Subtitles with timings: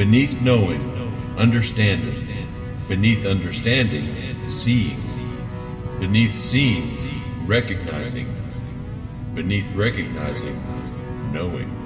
[0.00, 0.80] Beneath knowing,
[1.36, 2.48] understanding.
[2.88, 4.96] Beneath understanding, seeing.
[5.98, 6.88] Beneath seeing,
[7.46, 8.26] recognizing.
[9.34, 10.58] Beneath recognizing,
[11.34, 11.79] knowing.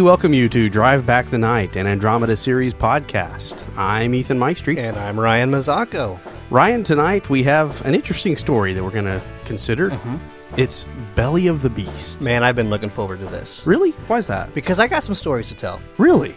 [0.00, 3.70] We welcome you to Drive Back the Night, an Andromeda series podcast.
[3.76, 4.78] I'm Ethan Maestri.
[4.78, 6.18] And I'm Ryan Mazzacco.
[6.48, 9.92] Ryan, tonight we have an interesting story that we're going to consider.
[10.56, 12.22] It's Belly of the Beast.
[12.22, 13.90] Man, I've been looking forward to this Really?
[14.06, 14.54] Why is that?
[14.54, 15.82] because I got some stories to tell.
[15.98, 16.34] Really?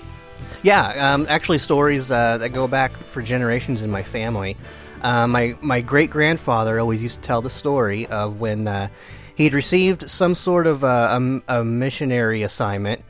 [0.61, 4.57] Yeah, um, actually, stories uh, that go back for generations in my family.
[5.03, 8.89] Uh, my my great grandfather always used to tell the story of when uh,
[9.35, 11.17] he'd received some sort of uh,
[11.47, 13.05] a, a missionary assignment,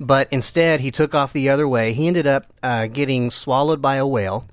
[0.00, 1.92] but instead he took off the other way.
[1.92, 4.46] He ended up uh, getting swallowed by a whale,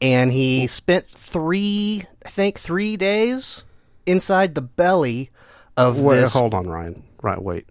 [0.00, 3.62] and he spent three, I think, three days
[4.06, 5.30] inside the belly
[5.76, 7.02] of Wait, this hold on, Ryan.
[7.22, 7.66] Right, wait.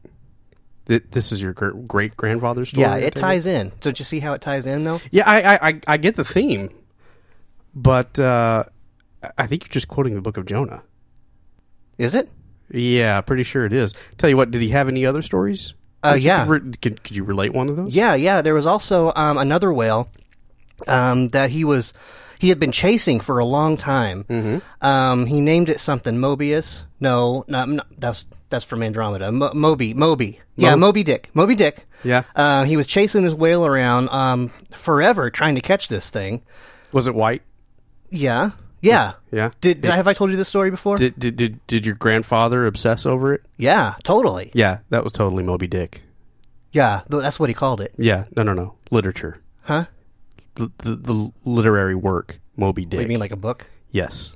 [0.88, 2.84] Th- This is your great grandfather's story?
[2.84, 3.72] Yeah, it ties in.
[3.82, 5.00] Don't you see how it ties in, though?
[5.12, 6.70] Yeah, I, I, I, I get the theme,
[7.76, 8.64] but uh,
[9.38, 10.84] I think you're just quoting the book of Jonah.
[11.98, 12.30] Is it?
[12.72, 13.92] Yeah, pretty sure it is.
[14.18, 15.76] Tell you what, did he have any other stories?
[16.04, 16.46] Uh, yeah.
[16.46, 17.96] Could, could, could you relate one of those?
[17.96, 18.42] Yeah, yeah.
[18.42, 20.10] There was also um, another whale
[20.88, 21.94] um, that he was
[22.40, 24.24] he had been chasing for a long time.
[24.24, 24.86] Mm-hmm.
[24.86, 26.84] Um, he named it something Mobius.
[27.00, 29.32] No, not, not that's that's from Andromeda.
[29.32, 30.40] Mo- Moby, Moby.
[30.56, 31.30] Yeah, Mo- Moby Dick.
[31.34, 31.86] Moby Dick.
[32.04, 32.24] Yeah.
[32.36, 36.42] Uh, he was chasing this whale around um, forever, trying to catch this thing.
[36.92, 37.44] Was it white?
[38.10, 38.52] Yeah,
[38.82, 39.52] yeah, Yeah.
[39.62, 40.98] Did, did I, have I told you this story before?
[40.98, 43.42] Did, did did did your grandfather obsess over it?
[43.58, 44.52] yeah, totally.
[44.54, 46.02] Yeah, that was totally Moby Dick.
[46.72, 47.94] Yeah, th- that's what he called it.
[47.98, 49.86] Yeah, no, no, no, literature, Huh?
[50.56, 52.98] the the, the literary work, Moby Dick.
[53.00, 53.68] What, you mean like a book?
[53.92, 54.34] yes,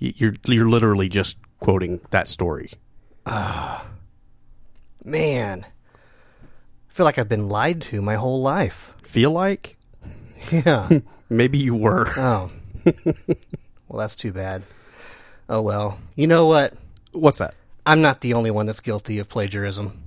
[0.00, 2.72] Y- you're you're literally just quoting that story.
[3.24, 3.86] Ah,
[5.04, 5.64] man,
[6.88, 8.92] I feel like I've been lied to my whole life.
[9.02, 9.76] Feel like
[10.52, 10.88] Yeah.
[11.28, 12.06] maybe you were.
[12.16, 12.50] oh.
[13.88, 14.62] well, that's too bad.
[15.48, 15.98] Oh well.
[16.14, 16.74] You know what?
[17.12, 17.54] What's that?
[17.84, 20.02] I'm not the only one that's guilty of plagiarism.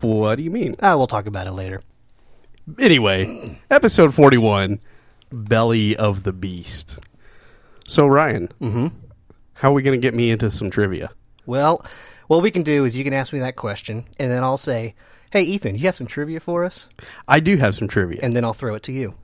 [0.00, 0.74] What do you mean?
[0.82, 1.82] Ah, we'll talk about it later.
[2.78, 4.80] Anyway, episode forty-one,
[5.30, 6.98] Belly of the Beast.
[7.86, 8.88] So Ryan, mm-hmm.
[9.54, 11.10] how are we going to get me into some trivia?
[11.46, 11.84] Well,
[12.26, 14.94] what we can do is you can ask me that question, and then I'll say,
[15.30, 16.86] "Hey, Ethan, you have some trivia for us?"
[17.28, 18.20] I do have some trivia.
[18.22, 19.14] And then I'll throw it to you.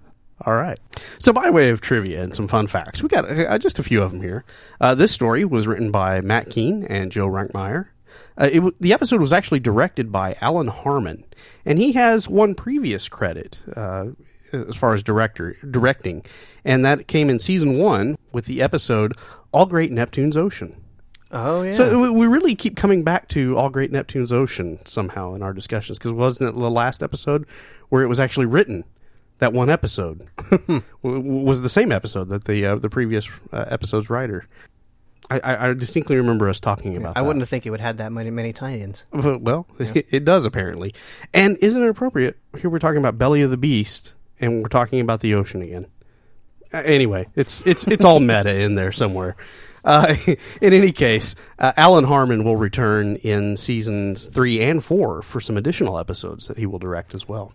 [0.47, 0.78] All right.
[1.19, 4.03] So, by way of trivia and some fun facts, we got uh, just a few
[4.03, 4.45] of them here.
[4.81, 7.89] Uh, this story was written by Matt Kiene and Joe Reinkemeyer.
[8.39, 11.25] Uh, it, w- the episode was actually directed by Allan Harmon,
[11.65, 14.06] and he has one previous credit uh,
[14.53, 16.23] as far as director directing,
[16.65, 19.12] and that came in season one with the episode
[19.53, 20.75] "All Great Neptune's Ocean."
[21.31, 21.71] Oh yeah.
[21.73, 25.53] So we- we really keep coming back to All Great Neptune's Ocean somehow in our
[25.53, 27.47] discussions because wasn't it the last episode
[27.91, 28.83] where it was actually written?
[29.41, 30.28] That one episode
[31.03, 34.47] was the same episode that the uh, the previous uh, episode's writer.
[35.31, 37.17] I, I, I distinctly remember us talking about.
[37.17, 37.27] I that.
[37.27, 39.05] wouldn't think it would have that many many tie-ins.
[39.12, 40.95] Well, it, it does apparently.
[41.33, 42.37] And isn't it appropriate?
[42.59, 45.87] Here we're talking about Belly of the Beast, and we're talking about the ocean again.
[46.73, 49.37] Uh, anyway, it's it's it's all meta in there somewhere.
[49.83, 50.15] Uh,
[50.61, 55.56] in any case, uh, Allan Harmon will return in seasons three and four for some
[55.56, 57.55] additional episodes that he will direct as well.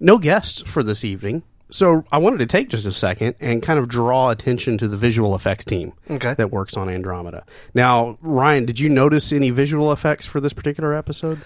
[0.00, 1.42] No guests for this evening.
[1.68, 4.96] So I wanted to take just a second and kind of draw attention to the
[4.96, 6.34] visual effects team Okay.
[6.34, 7.44] that works on Andromeda.
[7.74, 11.40] Now, Ryan, did you notice any visual effects for this particular episode?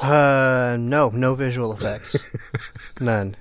[0.00, 2.16] Uh, no, no visual effects.
[3.00, 3.36] None.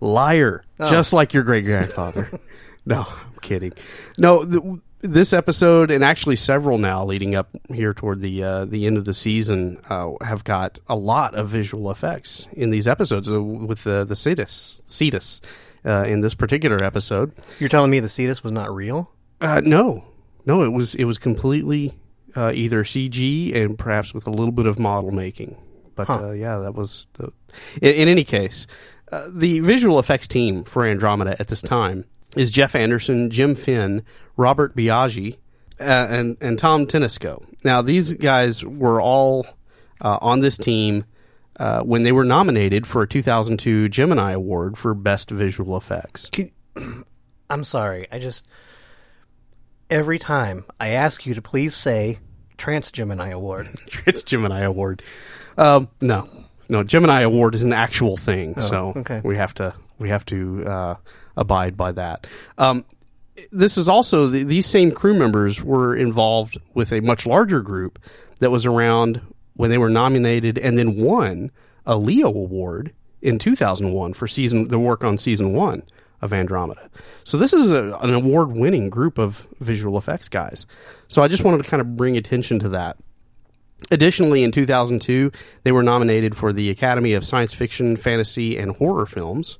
[0.00, 2.30] Liar, just like your great grandfather.
[2.86, 3.72] no, I'm kidding.
[4.18, 4.62] No, th-
[5.00, 9.04] this episode and actually several now leading up here toward the uh, the end of
[9.04, 13.84] the season uh, have got a lot of visual effects in these episodes uh, with
[13.84, 15.40] the the cetus cetus
[15.84, 17.32] uh, in this particular episode.
[17.58, 19.10] You're telling me the cetus was not real?
[19.40, 20.04] Uh, no,
[20.46, 21.92] no, it was it was completely
[22.34, 25.56] uh, either CG and perhaps with a little bit of model making.
[25.94, 26.28] But Huh.
[26.28, 27.32] uh, yeah, that was the.
[27.80, 28.66] In, in any case,
[29.12, 32.04] uh, the visual effects team for Andromeda at this time
[32.36, 34.02] is Jeff Anderson, Jim Finn,
[34.36, 35.38] Robert Biaggi,
[35.80, 37.44] uh, and and Tom Tenisco.
[37.64, 39.46] Now these guys were all
[40.00, 41.04] uh, on this team
[41.58, 46.30] uh, when they were nominated for a 2002 Gemini Award for Best Visual Effects.
[46.30, 46.52] Can,
[47.50, 48.06] I'm sorry.
[48.10, 48.46] I just
[49.90, 52.18] every time I ask you to please say
[52.56, 53.66] Trance Gemini Award.
[53.88, 55.02] Trance Gemini Award.
[55.56, 56.28] Um, no,
[56.68, 59.20] no, Gemini Award is an actual thing, so okay.
[59.24, 60.94] we have to we have to uh,
[61.36, 62.26] abide by that.
[62.58, 62.84] Um,
[63.52, 67.98] this is also the, these same crew members were involved with a much larger group
[68.40, 69.20] that was around
[69.54, 71.50] when they were nominated and then won
[71.84, 72.92] a Leo Award
[73.22, 75.82] in 2001 for season the work on season one
[76.22, 76.90] of Andromeda.
[77.24, 80.66] So this is a, an award winning group of visual effects guys.
[81.08, 82.96] So I just wanted to kind of bring attention to that.
[83.90, 85.30] Additionally, in 2002,
[85.62, 89.58] they were nominated for the Academy of Science Fiction, Fantasy, and Horror Films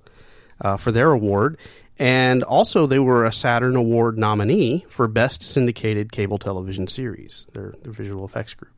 [0.61, 1.59] uh, for their award.
[1.99, 7.75] And also, they were a Saturn Award nominee for Best Syndicated Cable Television Series, their,
[7.83, 8.73] their visual effects group.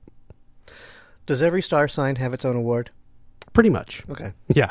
[1.27, 2.91] Does every star sign have its own award?
[3.53, 4.03] Pretty much.
[4.09, 4.33] Okay.
[4.55, 4.71] Yeah.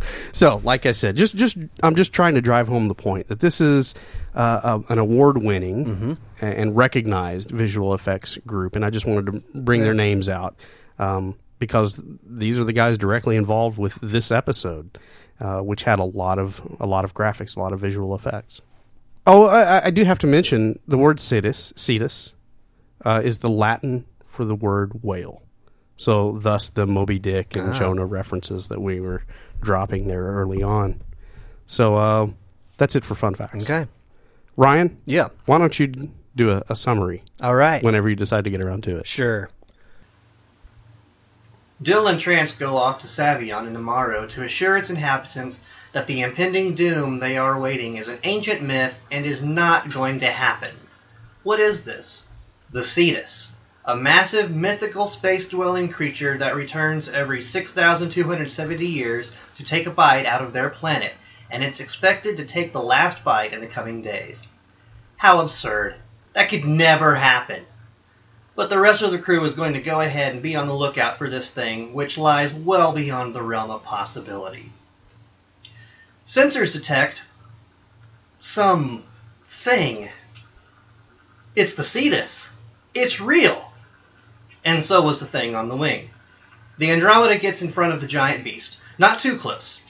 [0.00, 3.38] so, like I said, just just I'm just trying to drive home the point that
[3.40, 3.94] this is
[4.34, 6.44] uh, a, an award-winning Mm-hmm.
[6.44, 10.56] and, recognized visual effects group, and I just wanted to bring their names out
[10.98, 14.98] um, because these are the guys directly involved with this episode,
[15.42, 18.62] uh, which had a lot of a lot of graphics, a lot of visual effects.
[19.26, 21.72] Oh, I, I do have to mention the word cetus.
[21.76, 22.32] Cetus
[23.04, 25.42] uh, is the Latin for the word whale.
[25.96, 27.72] So, thus the Moby Dick and Ah.
[27.72, 29.22] Jonah references that we were
[29.60, 31.00] dropping there early on.
[31.66, 32.26] So, uh,
[32.78, 33.70] that's it for fun facts.
[33.70, 33.88] Okay.
[34.56, 35.28] Ryan, Yeah.
[35.46, 37.82] why don't you do a, a summary All right.
[37.84, 39.06] whenever you decide to get around to it?
[39.06, 39.48] Sure.
[41.82, 46.20] Dill and Trance go off to Savion in Amaro to assure its inhabitants that the
[46.20, 50.74] impending doom they are awaiting is an ancient myth and is not going to happen.
[51.42, 52.22] What is this?
[52.70, 53.50] The Cetus,
[53.84, 60.24] a massive mythical space dwelling creature that returns every 6,270 years to take a bite
[60.24, 61.14] out of their planet,
[61.50, 64.40] and it's expected to take the last bite in the coming days.
[65.16, 65.96] How absurd.
[66.34, 67.64] That could never happen.
[68.54, 70.74] But the rest of the crew is going to go ahead and be on the
[70.74, 74.72] lookout for this thing, which lies well beyond the realm of possibility.
[76.26, 77.22] Sensors detect
[78.40, 79.04] some
[79.64, 80.10] thing.
[81.56, 82.50] It's the Cetus.
[82.94, 83.72] It's real.
[84.64, 86.10] And so was the thing on the wing.
[86.78, 88.76] The Andromeda gets in front of the giant beast.
[88.98, 89.80] Not too close.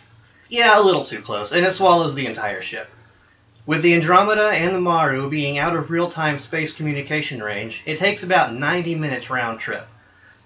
[0.48, 2.88] Yeah, a little too close, and it swallows the entire ship.
[3.64, 7.96] With the Andromeda and the Maru being out of real time space communication range, it
[7.96, 9.86] takes about 90 minutes round trip.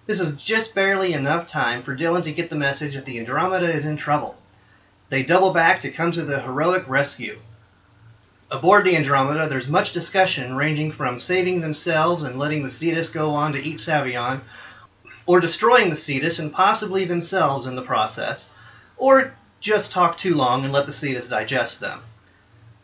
[0.04, 3.74] This is just barely enough time for Dylan to get the message that the Andromeda
[3.74, 4.36] is in trouble.
[5.08, 7.38] They double back to come to the heroic rescue.
[8.50, 13.30] Aboard the Andromeda, there's much discussion ranging from saving themselves and letting the Cetus go
[13.30, 14.42] on to eat Savion,
[15.24, 18.50] or destroying the Cetus and possibly themselves in the process,
[18.98, 22.02] or just talk too long and let the Cetus digest them.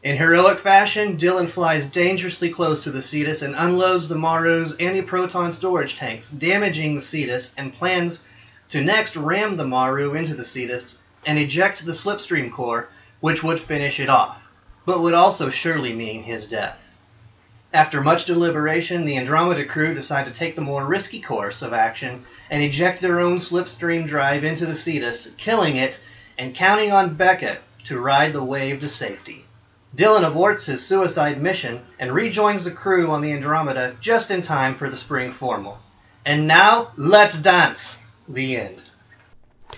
[0.05, 5.53] In heroic fashion, Dylan flies dangerously close to the Cetus and unloads the Maru's anti-proton
[5.53, 8.25] storage tanks, damaging the Cetus, and plans
[8.71, 12.89] to next ram the Maru into the Cetus and eject the slipstream core,
[13.21, 14.39] which would finish it off,
[14.85, 16.79] but would also surely mean his death.
[17.73, 22.25] After much deliberation, the Andromeda crew decide to take the more risky course of action
[22.51, 26.01] and eject their own slipstream drive into the Cetus, killing it
[26.37, 29.45] and counting on Beckett to ride the wave to safety.
[29.97, 34.75] Dylan aborts his suicide mission and rejoins the crew on the Andromeda just in time
[34.75, 35.79] for the spring formal.
[36.25, 37.99] And now, let's dance!
[38.29, 38.83] The end.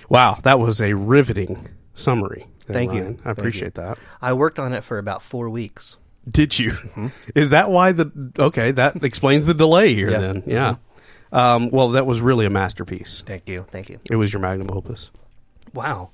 [0.08, 2.46] Wow, that was a riveting summary.
[2.66, 3.00] there, Thank you.
[3.00, 3.18] Ryan.
[3.20, 3.98] I Thank appreciate that.
[4.20, 5.96] I worked on it for about four weeks.
[6.28, 6.70] Did you?
[6.70, 7.06] Mm-hmm.
[7.34, 8.32] Is that why the?
[8.38, 10.10] Okay, that explains the delay here.
[10.10, 10.18] Yeah.
[10.18, 10.76] Then, yeah.
[11.32, 13.22] Um, well, that was really a masterpiece.
[13.26, 13.66] Thank you.
[13.68, 13.98] Thank you.
[14.10, 15.10] It was your magnum opus.
[15.72, 16.10] Wow.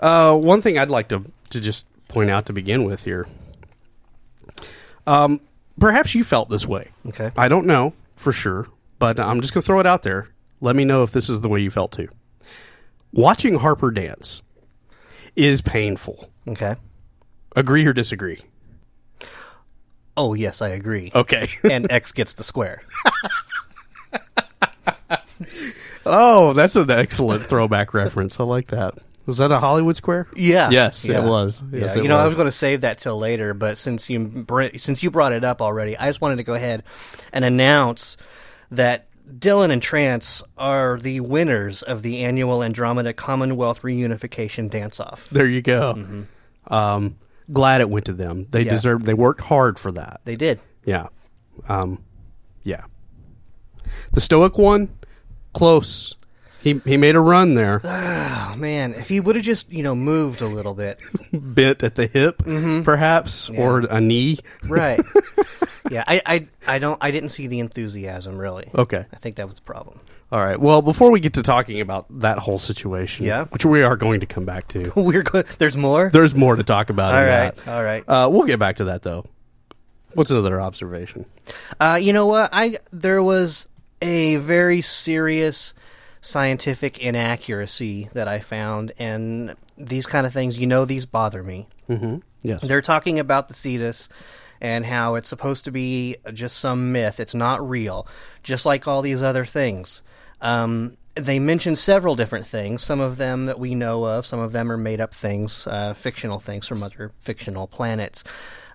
[0.00, 3.26] Uh, one thing I'd like to to just point out to begin with here.
[5.06, 5.40] Um,
[5.78, 6.90] perhaps you felt this way.
[7.08, 7.32] Okay.
[7.36, 10.28] I don't know for sure, but I'm just going to throw it out there.
[10.60, 12.08] Let me know if this is the way you felt too.
[13.12, 14.42] Watching Harper dance
[15.34, 16.30] is painful.
[16.46, 16.76] Okay.
[17.56, 18.38] Agree or disagree?
[20.16, 21.10] Oh, yes, I agree.
[21.14, 21.48] Okay.
[21.70, 22.82] and X gets the square.
[26.06, 28.38] oh, that's an excellent throwback reference.
[28.38, 28.98] I like that.
[29.26, 30.28] Was that a Hollywood Square?
[30.34, 30.68] Yeah.
[30.70, 31.22] Yes, Yeah.
[31.24, 31.62] it was.
[31.72, 31.80] Yeah.
[31.80, 32.30] Yes, you it know, I was.
[32.32, 35.44] was going to save that till later, but since you br- since you brought it
[35.44, 36.82] up already, I just wanted to go ahead
[37.32, 38.16] and announce
[38.72, 39.06] that
[39.38, 45.30] Dylan and Trance are the winners of the annual Andromeda Commonwealth Reunification Dance-Off.
[45.30, 46.24] There you go.
[46.66, 47.16] Um,
[47.50, 48.46] glad it went to them.
[48.50, 48.70] They Yeah.
[48.70, 49.06] deserved.
[49.06, 50.20] They worked hard for that.
[50.24, 50.58] They did.
[50.84, 51.06] Yeah.
[51.68, 52.02] Um,
[52.64, 52.82] yeah.
[54.12, 54.88] The Stoic one,
[55.54, 56.16] close.
[56.62, 59.94] He he made a run there, Oh man, if he would have just you know
[59.94, 61.00] moved a little bit,
[61.32, 62.38] bent at the hip,
[62.84, 64.38] perhaps, or a knee.
[64.68, 65.00] right?
[65.90, 68.70] yeah, I, I I don't I didn't see the enthusiasm really.
[68.74, 69.04] Okay.
[69.12, 70.00] I think that was the problem.
[70.30, 70.58] All right.
[70.58, 73.44] Well, before we get to talking about that whole situation, Yeah.
[73.46, 75.46] which we are going to come back to, We're good.
[75.58, 76.08] There's more.
[76.10, 77.14] there's more to talk about.
[77.14, 77.68] all in right, that.
[77.68, 78.04] all right.
[78.08, 79.26] Uh, we'll get back to that though.
[80.14, 81.26] What's another observation?
[81.80, 82.50] Uh, you know what?
[82.52, 83.68] I there was
[84.00, 85.74] a very serious
[86.22, 91.68] scientific inaccuracy that I found, and these kind of things, you know, these bother me.
[91.88, 92.18] Mm-hmm.
[92.42, 92.62] Yes.
[92.62, 94.08] They're talking about the cetus
[94.60, 97.20] and how it's supposed to be just some myth.
[97.20, 98.06] It's not real,
[98.42, 100.02] just like all these other things.
[100.40, 102.82] Um, they mention several different things.
[102.82, 104.24] Some of them that we know of.
[104.24, 108.24] Some of them are made up things, uh, fictional things from other fictional planets.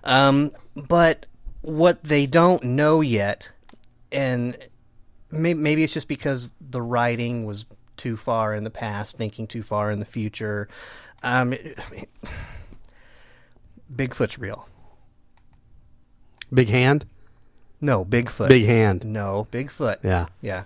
[0.04, 1.26] Um, but
[1.62, 3.50] what they don't know yet,
[4.12, 4.56] and
[5.30, 7.66] maybe it's just because the writing was
[7.96, 10.68] too far in the past, thinking too far in the future.
[11.22, 11.54] Um,
[13.94, 14.68] Bigfoot's real.
[16.52, 17.06] Big hand.
[17.80, 18.48] No, Bigfoot.
[18.48, 19.04] Big hand.
[19.04, 19.98] No, Bigfoot.
[20.02, 20.26] Yeah.
[20.40, 20.64] Yeah.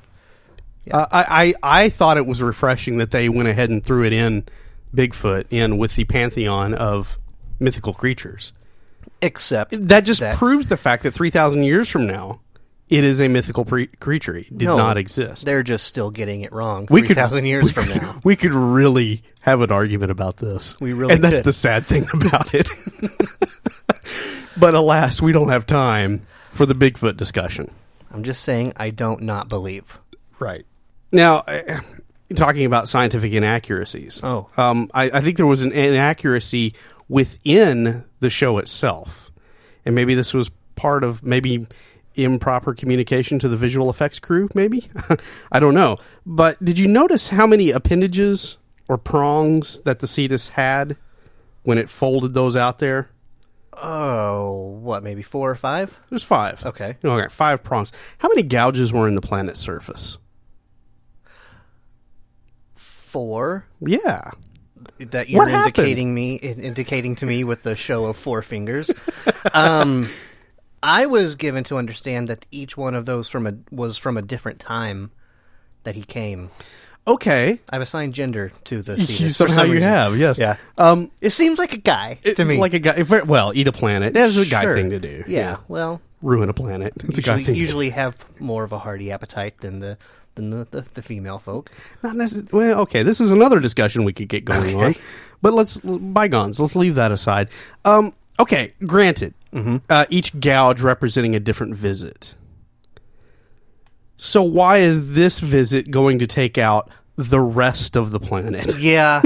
[0.90, 4.12] Uh, I, I I thought it was refreshing that they went ahead and threw it
[4.12, 4.44] in
[4.94, 7.18] Bigfoot in with the pantheon of
[7.60, 8.52] mythical creatures.
[9.20, 12.40] Except That just That- proves the fact that three thousand years from now,
[12.92, 14.36] it is a mythical pre- creature.
[14.36, 15.46] It did No, not exist.
[15.46, 16.86] they're just still getting it wrong.
[16.90, 18.20] we could thousand years we from could- now.
[18.22, 20.74] we could really have an argument about this.
[20.80, 21.44] We really and that's could.
[21.44, 22.68] the sad thing about it.
[24.56, 27.70] but alas, we don't have time for the Bigfoot discussion.
[28.10, 29.98] I'm just saying I don't not believe.
[30.38, 30.64] Right.
[31.10, 31.80] Now, uh,
[32.34, 34.20] talking about scientific inaccuracies.
[34.22, 34.48] Oh.
[34.56, 36.74] Um, I, I think there was an inaccuracy
[37.08, 39.30] within the show itself.
[39.84, 41.66] And maybe this was part of maybe
[42.14, 44.88] improper communication to the visual effects crew, maybe?
[45.52, 45.98] I don't know.
[46.26, 50.96] But did you notice how many appendages or prongs that the cetus had
[51.62, 53.08] when it folded those out there?
[53.74, 55.02] Oh, what?
[55.02, 55.98] Maybe four or five?
[56.10, 56.64] There's five.
[56.66, 56.96] Okay.
[57.02, 57.90] Okay, five prongs.
[58.18, 60.18] How many gouges were in the planet's surface?
[62.74, 63.66] Four.
[63.80, 64.30] Yeah.
[64.98, 65.78] That you're What happened?
[65.78, 68.90] indicating me, indicating to me with the show of four fingers.
[69.54, 70.06] um,
[70.82, 74.22] I was given to understand that each one of those from a was from a
[74.22, 75.10] different time
[75.84, 76.50] that he came.
[77.06, 77.58] Okay.
[77.70, 79.88] I've assigned gender to the You- cetus for somehow some you reason.
[79.88, 80.38] have, yes.
[80.38, 80.56] Yeah.
[80.78, 82.58] Um, It seems like a guy to me.
[82.58, 82.94] like a guy.
[82.98, 84.14] if- Well, eat a planet.
[84.14, 84.76] That's a guy Sure.
[84.76, 85.24] thing to do.
[85.26, 85.56] Yeah.
[85.68, 86.92] Well, ruin a planet.
[87.04, 87.54] It's a guy usually, thing.
[87.56, 89.98] usually have more of a hearty appetite than the
[90.36, 91.70] than the, the, the female folk.
[92.02, 92.50] Not necessarily.
[92.70, 93.02] Well, okay.
[93.02, 94.94] This is another discussion we could get going on,
[95.42, 96.58] but let's bygones.
[96.60, 97.48] Let's leave that aside.
[97.84, 98.72] Um, okay.
[98.86, 99.76] Granted, Mm-hmm.
[99.90, 102.36] uh, each gouge representing a different visit.
[104.16, 108.74] So why is this visit going to take out the rest of the planet?
[108.78, 109.22] Yeah,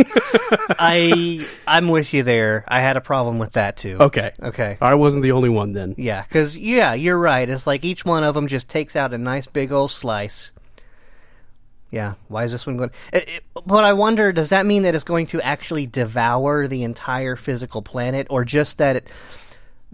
[0.78, 2.64] I I'm with you there.
[2.66, 3.99] I had a problem with that too.
[4.00, 4.33] Okay.
[4.42, 4.78] Okay.
[4.80, 5.95] I wasn't the only one then.
[5.97, 7.49] Yeah, because yeah, you're right.
[7.49, 10.50] It's like each one of them just takes out a nice big old slice.
[11.90, 12.90] Yeah, why is this one going?
[13.12, 16.83] It, it, but I wonder, does that mean that it's going to actually devour the
[16.83, 19.09] entire physical planet, or just that it,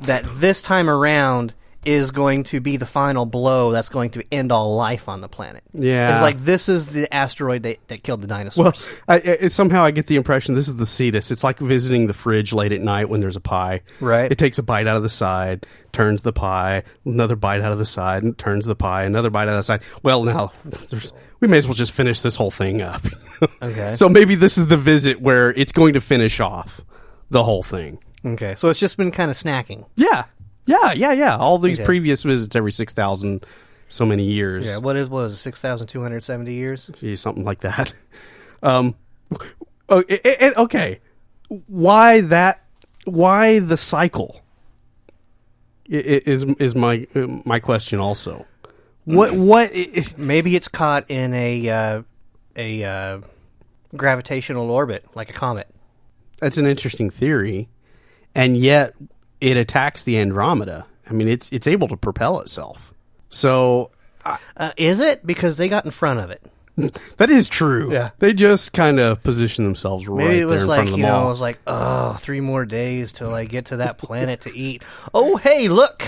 [0.03, 1.55] that this time around
[1.85, 5.29] is going to be the final blow that's going to end all life on the
[5.29, 5.65] planet?
[5.73, 6.13] Yeah.
[6.13, 9.03] it's like this is the asteroid that, that killed the dinosaurs.
[9.09, 11.31] Well, I, I, somehow I get the impression this is the cetus.
[11.31, 13.81] It's like visiting the fridge late at night when there's a pie.
[14.01, 14.31] Right.
[14.31, 17.79] It takes a bite out of the side, turns the pie, another bite out of
[17.79, 19.83] the side, and turns the pie, another bite out of the side.
[20.05, 23.03] Well, now there's, we may as well just finish this whole thing up.
[23.61, 23.95] Okay.
[23.95, 26.81] so maybe this is the visit where it's going to finish off
[27.31, 27.99] the whole thing.
[28.25, 29.87] Okay, so it's just been kind of snacking.
[29.97, 30.25] Yeah.
[30.67, 30.93] Yeah.
[30.93, 31.13] Yeah.
[31.13, 31.37] Yeah.
[31.37, 31.85] All these Okay.
[31.87, 33.45] previous visits every six thousand
[33.89, 34.65] so many years.
[34.67, 36.89] Yeah, what is what is it, six thousand two hundred seventy years?
[36.99, 37.93] Gee, something like that.
[38.65, 38.95] Um,
[39.89, 41.01] oh, it, it- okay,
[41.67, 42.63] why that?
[43.07, 44.41] Why the cycle?
[45.91, 47.07] I- i- Is is my
[47.45, 48.47] my question also?
[49.05, 49.73] What what?
[50.17, 52.03] Maybe it's caught in a uh,
[52.55, 53.21] a uh,
[53.97, 55.69] gravitational orbit, like a comet.
[56.39, 57.69] That's an interesting theory,
[58.35, 58.95] and yet
[59.41, 60.87] it attacks the Andromeda.
[61.09, 62.93] I mean, it's it's able to propel itself.
[63.29, 63.91] So
[64.57, 66.43] Uh, is it because they got in front of it?
[67.19, 67.93] that is true.
[67.93, 68.11] Yeah.
[68.19, 70.97] they just kind of position themselves right Maybe it there was in like front of
[70.99, 71.27] you know, all.
[71.27, 74.83] it was like, oh, three more days till I get to that planet to eat.
[75.13, 76.03] Oh, hey, look,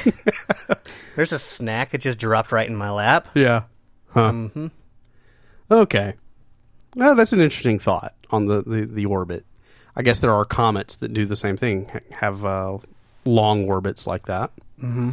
[1.17, 1.93] there's a snack.
[1.93, 3.29] It just dropped right in my lap.
[3.35, 3.65] Yeah.
[4.09, 4.33] Huh.
[4.33, 4.67] Mm-hmm.
[5.71, 6.15] Okay.
[6.97, 9.45] Well, that's an interesting thought on the, the, the orbit.
[9.97, 12.79] I guess there are comets that do the same thing, have uh,
[13.25, 14.51] long orbits like that.
[14.83, 15.11] Mm-hmm.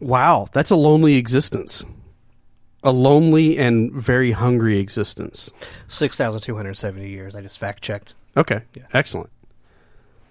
[0.00, 1.84] Wow, that's a lonely existence.
[2.82, 5.52] A lonely and very hungry existence.
[5.88, 7.36] 6,270 years.
[7.36, 8.14] I just fact checked.
[8.36, 8.62] Okay,
[8.94, 9.30] excellent.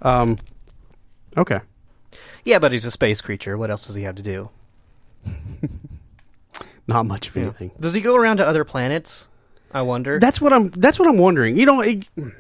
[0.02, 0.38] Um,
[1.38, 1.60] okay.
[2.44, 3.58] Yeah, but he's a space creature.
[3.58, 4.50] What else does he have to do?
[6.88, 7.72] Not much of anything.
[7.80, 9.28] Does he go around to other planets?
[9.72, 10.20] I wonder.
[10.20, 10.70] That's what I'm.
[10.70, 11.58] That's what I'm wondering.
[11.58, 12.32] You know, it, you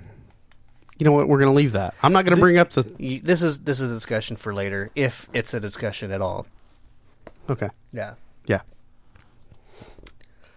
[1.01, 1.27] know what?
[1.27, 1.95] We're going to leave that.
[2.01, 3.21] I'm not going to bring up the.
[3.23, 6.47] This is this is a discussion for later, if it's a discussion at all.
[7.49, 7.69] Okay.
[7.93, 8.13] Yeah.
[8.45, 8.61] Yeah.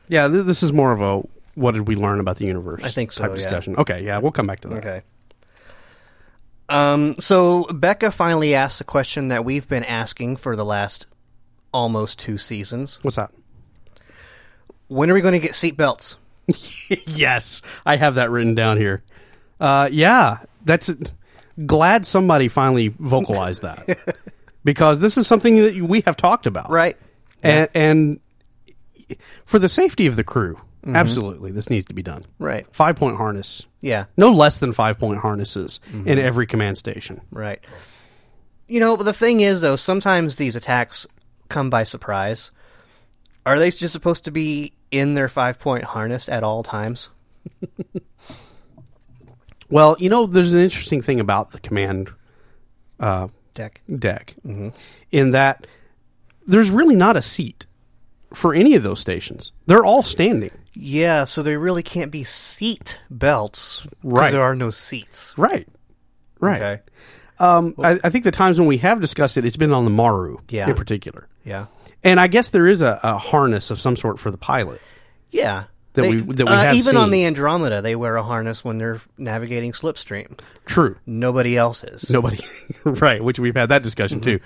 [0.08, 0.28] Yeah.
[0.28, 1.22] Th- this is more of a
[1.54, 2.82] what did we learn about the universe?
[2.84, 3.36] I think so, Type yeah.
[3.36, 3.76] discussion.
[3.76, 4.04] Okay.
[4.04, 4.78] Yeah, we'll come back to that.
[4.78, 5.02] Okay.
[6.68, 11.06] Um, so Beka finally asks a question that we've been asking for the last
[11.72, 12.98] almost two seasons.
[13.02, 13.30] What's that?
[14.88, 16.16] When are we going to get seatbelts?
[17.06, 19.02] yes, I have that written down here.
[19.60, 20.94] Uh, yeah, that's
[21.66, 24.16] glad somebody finally vocalized that
[24.64, 26.96] because this is something that we have talked about, Right.
[27.44, 28.20] And, and
[29.44, 32.22] for the safety of the crew, absolutely, this needs to be done.
[32.38, 32.66] Right.
[32.72, 34.04] Five point harness, Yeah.
[34.16, 37.20] no less than five point harnesses in every command station.
[37.30, 37.64] Right.
[38.68, 41.06] You know, the thing is, though, sometimes these attacks
[41.48, 42.50] come by surprise.
[43.44, 47.08] Are they just supposed to be in their five point harness at all times?
[49.68, 52.10] Well, you know, there's an interesting thing about the command
[53.00, 53.80] uh, Deck.
[53.98, 54.34] deck
[55.10, 55.66] in that
[56.46, 57.66] there's really not a seat
[58.34, 59.52] for any of those stations.
[59.66, 60.50] They're all standing.
[60.74, 63.86] Yeah, so they really can't be seat belts.
[64.02, 64.30] Right.
[64.30, 65.32] There are no seats.
[65.38, 65.66] Right.
[66.38, 66.62] Right.
[66.62, 66.82] Okay.
[67.38, 69.90] Um, I, I think the times when we have discussed it, it's been on the
[69.90, 70.68] Maru Yeah.
[70.68, 71.28] in particular.
[71.44, 71.66] Yeah.
[72.04, 74.80] And I guess there is a, a harness of some sort for the pilot.
[75.30, 75.64] Yeah.
[75.94, 78.64] That They- we- that we uh, have even on the Andromeda, they wear a harness
[78.64, 80.38] when they're navigating slipstream.
[80.64, 80.96] True.
[81.06, 82.08] Nobody else is.
[82.10, 82.38] Nobody.
[82.84, 83.22] right.
[83.22, 84.38] Which we've had that discussion Mm-hmm.
[84.38, 84.44] too.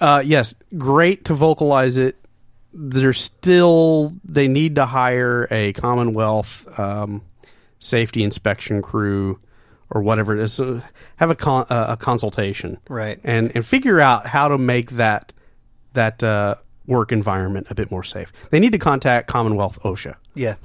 [0.00, 0.54] Uh, yes.
[0.76, 2.16] Great to vocalize it.
[2.72, 7.22] They're still, they need to hire a Commonwealth um,
[7.80, 9.40] safety inspection crew
[9.90, 10.60] or whatever it is.
[10.60, 10.80] Uh,
[11.16, 12.78] have a, con- uh, a consultation.
[12.88, 13.18] Right.
[13.24, 15.32] and and figure out how to make that
[15.94, 16.56] that uh,
[16.88, 18.32] work environment a bit more safe.
[18.50, 20.16] They need to contact Commonwealth OSHA.
[20.34, 20.56] Yeah.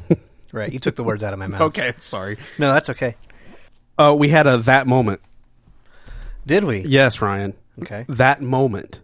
[0.51, 0.71] right.
[0.71, 1.61] You took the words out of my mouth.
[1.61, 2.37] Okay, sorry.
[2.57, 3.15] No, that's okay.
[3.97, 5.21] Uh, we had a that moment.
[6.45, 6.79] Did we?
[6.79, 7.53] Yes, Ryan.
[7.81, 8.05] Okay.
[8.07, 8.99] That moment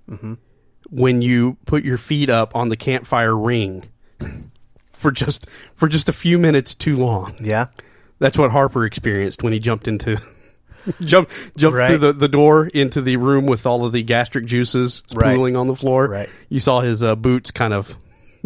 [0.89, 3.86] when you put your feet up on the campfire ring
[4.91, 7.34] for just for just a few minutes too long.
[7.41, 7.67] Yeah.
[8.19, 10.17] That's what Harper experienced when he jumped into
[11.02, 11.88] jumped jumped Right.
[11.89, 15.38] through the, the door into the room with all of the gastric juices Right.
[15.56, 16.08] on the floor.
[16.08, 16.30] Right.
[16.50, 17.96] You saw his uh, boots kind of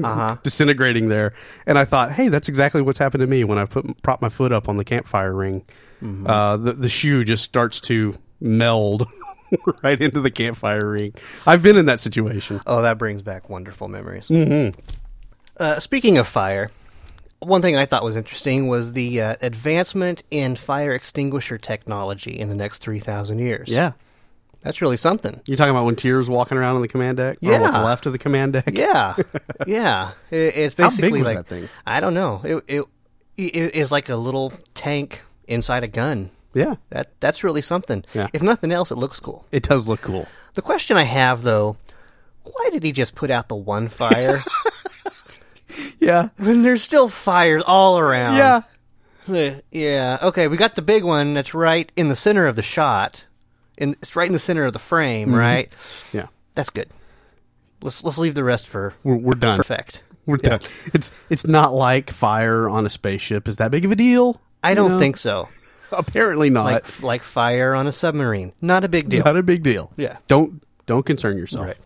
[0.04, 0.38] Uh-huh.
[0.44, 1.34] disintegrating there,
[1.68, 4.30] and I thought, hey, that's exactly what's happened to me when I put prop my
[4.30, 5.62] foot up on the campfire ring.
[6.02, 6.26] Mm-hmm.
[6.26, 9.08] Uh, the the shoe just starts to meld
[9.84, 11.14] right into the campfire ring.
[11.46, 12.60] I've been in that situation.
[12.66, 14.28] Oh, that brings back wonderful memories.
[14.30, 14.78] Mm-hmm.
[15.58, 16.72] Uh, speaking of fire,
[17.44, 22.50] one thing I thought was interesting was the uh, advancement in fire extinguisher technology in
[22.50, 23.70] the next 3,000 years.
[23.70, 23.94] Yeah.
[24.62, 25.42] That's really something.
[25.46, 28.14] You're talking about when Tyr's walking around on the command deck, or what's left of
[28.14, 28.72] the command deck.
[28.78, 29.16] Yeah.
[29.68, 30.12] yeah.
[30.32, 31.68] It, it's basically like, that thing?
[31.86, 32.42] I don't know.
[32.46, 32.86] It, it,
[33.36, 36.32] it is like a little tank inside a gun.
[36.54, 36.76] yeah.
[36.92, 38.06] That That's really something.
[38.14, 38.30] Yeah.
[38.32, 39.46] If nothing else, it looks cool.
[39.52, 40.28] It does look cool.
[40.54, 41.76] The question I have, though,
[42.44, 44.38] why did he just put out the one fire
[46.00, 46.30] Yeah.
[46.38, 48.38] when there's still fires all around?
[48.38, 48.62] Yeah.
[49.72, 50.18] Yeah.
[50.22, 53.26] Okay, we got the big one that's right in the center of the shot.
[53.78, 55.38] In, it's right in the center of the frame, Mm-hmm.
[55.38, 55.74] right?
[56.12, 56.28] Yeah.
[56.56, 56.90] That's good.
[57.82, 59.58] Let's let's leave the rest for We're, we're done.
[59.58, 60.02] perfect.
[60.26, 60.60] We're done.
[60.94, 64.40] It's it's not like fire on a spaceship is that big of a deal.
[64.64, 65.00] I don't know?
[65.00, 65.48] think so.
[65.92, 66.66] Apparently not.
[66.66, 68.54] Like like fire on a submarine.
[68.62, 69.24] Not a big deal.
[69.26, 69.92] Not a big deal.
[69.98, 70.18] Yeah.
[70.28, 71.66] Don't don't concern yourself.
[71.68, 71.78] Right.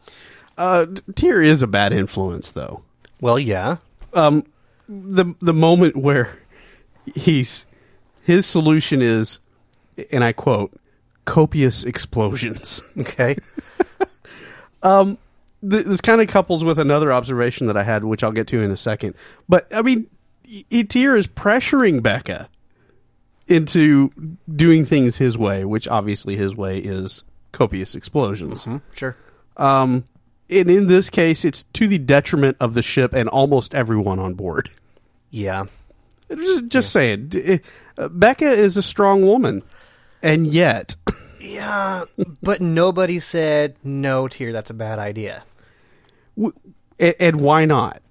[0.57, 2.83] Uh, Tyr is a bad influence, though.
[3.21, 3.77] Well, yeah.
[4.13, 4.43] Um,
[4.87, 6.37] the the moment where
[7.15, 7.65] he's
[8.23, 9.39] his solution is,
[10.11, 10.73] and I quote,
[11.25, 12.81] copious explosions.
[12.99, 13.35] Okay.
[14.83, 18.61] Th- this kind of couples with another observation that I had, which I'll get to
[18.61, 19.15] in a second.
[19.49, 20.07] But I mean,
[20.87, 22.47] Tyr is pressuring Beka
[23.47, 24.11] into
[24.53, 28.67] doing things his way, which obviously his way is copious explosions.
[28.93, 29.17] sure.
[29.57, 30.05] Um,
[30.49, 34.33] and in this case, it's to the detriment of the ship and almost everyone on
[34.33, 34.69] board.
[35.29, 35.65] Yeah.
[36.29, 37.31] Just, just saying,
[37.97, 39.61] uh, Beka is a strong woman,
[40.21, 40.95] and yet,
[41.41, 42.03] Yeah,
[42.41, 44.51] but nobody said no, Tyr.
[44.51, 45.43] That's a bad idea.
[46.35, 46.53] and,
[47.19, 48.01] and why not?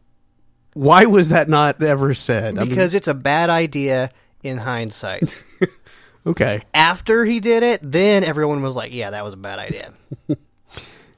[0.73, 2.57] Why was that not ever said?
[2.57, 4.11] I mean, Because it's a bad idea
[4.43, 5.43] in hindsight.
[6.27, 9.93] okay, After he did it, then everyone was like, "Yeah, that was a bad idea."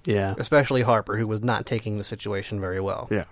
[0.08, 0.34] Yeah.
[0.38, 3.08] especially Harper, who was not taking the situation very well.
[3.10, 3.24] Yeah.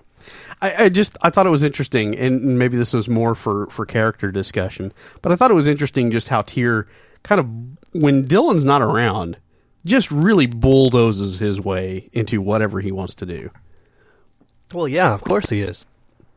[0.61, 3.87] I, I just I thought it was interesting, and maybe this is more for for
[3.87, 6.87] character discussion, but I thought it was interesting just how Tyr
[7.23, 7.47] kind of
[8.01, 9.37] when Dylan's not around,
[9.85, 13.51] just really bulldozes his way into whatever he wants to do.
[14.73, 15.87] Well, yeah, of course he is.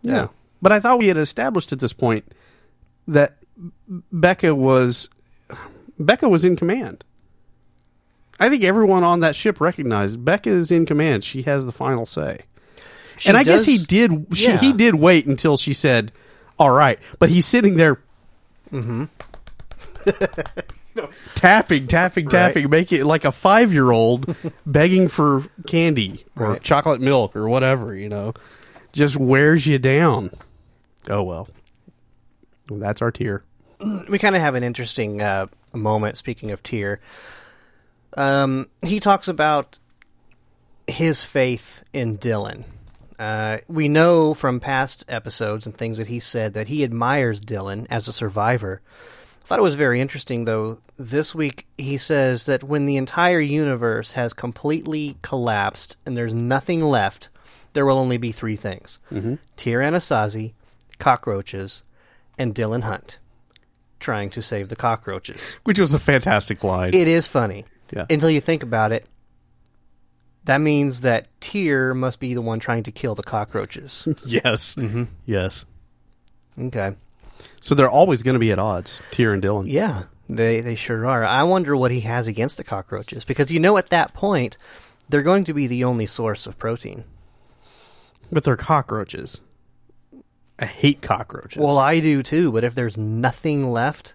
[0.02, 0.28] Yeah.
[0.62, 2.26] But I thought we had established at this point
[3.08, 3.38] that
[4.14, 5.10] Beka was
[6.00, 7.04] Beka was in command.
[8.40, 11.24] I think everyone on that ship recognized Beka is in command.
[11.24, 12.40] She has the final say.
[13.18, 14.58] She and I guess he did she, Yeah.
[14.60, 16.12] he did wait until she said,
[16.58, 18.00] "All right." But he's sitting there
[21.36, 26.64] tapping, tapping, tapping, making it like a 5-year-old begging for candy or Right.
[26.64, 28.34] chocolate milk or whatever, you know.
[28.92, 30.32] Just wears you down.
[31.08, 31.48] Oh well.
[32.68, 33.44] That's our Tyr.
[34.10, 36.18] we kind of have an interesting uh, moment.
[36.18, 37.00] Speaking of Tyr,
[38.18, 39.80] um, he talks about
[40.88, 42.64] his faith in Dylan.
[43.18, 47.86] Uh, we know from past episodes and things that he said that he admires Dylan
[47.90, 48.82] as a survivor.
[49.44, 50.80] I thought it was very interesting, though.
[50.98, 56.82] This week he says that when the entire universe has completely collapsed and there's nothing
[56.84, 57.30] left,
[57.74, 59.36] there will only be three things: mm-hmm.
[59.58, 60.54] Tyr Anasazi,
[60.98, 61.84] cockroaches,
[62.38, 63.20] and Dylan Hunt
[64.00, 65.58] trying to save the cockroaches.
[65.64, 66.94] Which was a fantastic line.
[66.94, 67.66] It is funny.
[67.92, 68.06] Yeah.
[68.10, 69.06] Until you think about it,
[70.46, 74.08] that means that Tyr must be the one trying to kill the cockroaches.
[74.26, 74.76] yes.
[74.76, 75.04] Mm-hmm.
[75.26, 75.66] Yes.
[76.58, 76.96] okay.
[77.62, 79.66] So they're always going to be at odds, Tyr and Dylan.
[79.68, 81.26] Yeah, they they sure are.
[81.26, 84.58] I wonder what he has against the cockroaches because you know at that point
[85.08, 87.04] they're going to be the only source of protein.
[88.32, 89.42] But they're cockroaches.
[90.60, 91.62] I hate cockroaches.
[91.62, 94.14] Well, I do too, but if there's nothing left,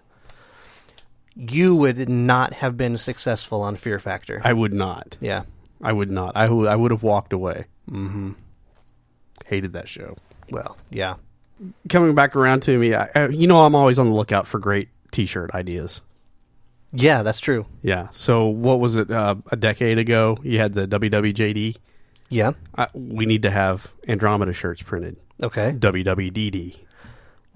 [1.35, 4.41] you would not have been successful on Fear Factor.
[4.43, 5.17] I would not.
[5.21, 5.43] yeah.
[5.81, 6.35] I would not.
[6.37, 6.67] I would.
[6.67, 7.65] I would have walked away.
[7.91, 8.31] Mm-hmm.
[9.45, 10.15] Hated that show.
[10.49, 11.15] Well, yeah.
[11.89, 14.59] Coming back around to me, I, I- you know, I'm always on the lookout for
[14.59, 16.01] great T-shirt ideas.
[16.93, 17.65] Yeah, that's true.
[17.81, 18.07] Yeah.
[18.11, 19.11] So what was it?
[19.11, 21.75] Uh, a decade ago, you had the WWJD.
[22.29, 22.51] Yeah.
[22.75, 25.17] Uh, we need to have Andromeda shirts printed.
[25.43, 25.73] Okay.
[25.77, 26.77] WWDD.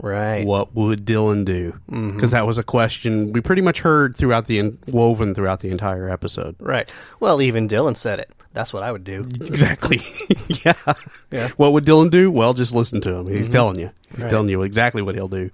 [0.01, 0.45] Right.
[0.45, 1.73] What would Dylan do?
[1.89, 6.09] Because that was a question we pretty much heard throughout the woven throughout the entire
[6.09, 6.55] episode.
[6.59, 6.89] Right.
[7.19, 8.31] Well, even Dylan said it.
[8.53, 9.21] That's what I would do.
[9.21, 9.99] Exactly.
[10.65, 10.73] yeah.
[11.31, 11.49] Yeah.
[11.57, 12.31] What would Dylan do?
[12.31, 13.27] Well, just listen to him.
[13.27, 13.91] He's telling you.
[14.11, 14.29] He's Right.
[14.29, 15.51] telling you exactly what he'll do.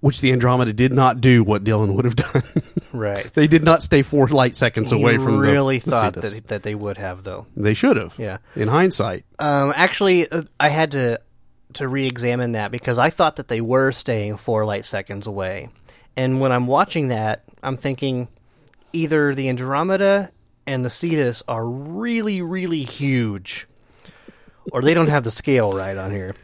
[0.00, 2.42] Which the Andromeda did not do what Dylan would have done.
[2.92, 3.30] Right.
[3.34, 6.34] they did not stay four light seconds away from the- really the thought Cetus.
[6.36, 7.46] that, that they would have, though.
[7.56, 8.18] They should have.
[8.18, 8.38] Yeah.
[8.56, 9.24] In hindsight.
[9.38, 11.20] Um, actually, uh, I had to
[11.74, 15.68] to re-examine that because I thought that they were staying four light seconds away,
[16.16, 18.28] and when I'm watching that, I'm thinking
[18.92, 20.30] either the Andromeda
[20.66, 23.66] and the Cetus are really, really huge,
[24.72, 26.34] or they don't have the scale right on here.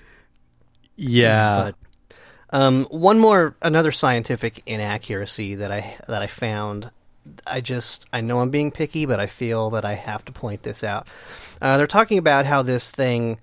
[0.97, 1.73] Yeah.
[2.51, 6.91] But um, one more, another scientific inaccuracy that I that I found.
[7.45, 10.63] I just I know I'm being picky, but I feel that I have to point
[10.63, 11.09] this out.
[11.61, 13.41] Uh, they're talking about how this thing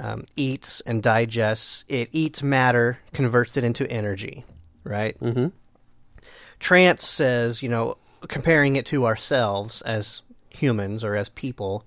[0.00, 1.84] um, eats and digests.
[1.86, 4.44] It eats matter, converts it into energy.
[4.82, 5.18] Right.
[5.20, 5.48] Mm-hmm.
[6.58, 7.96] Trance says, you know,
[8.28, 11.86] comparing it to ourselves as humans or as people,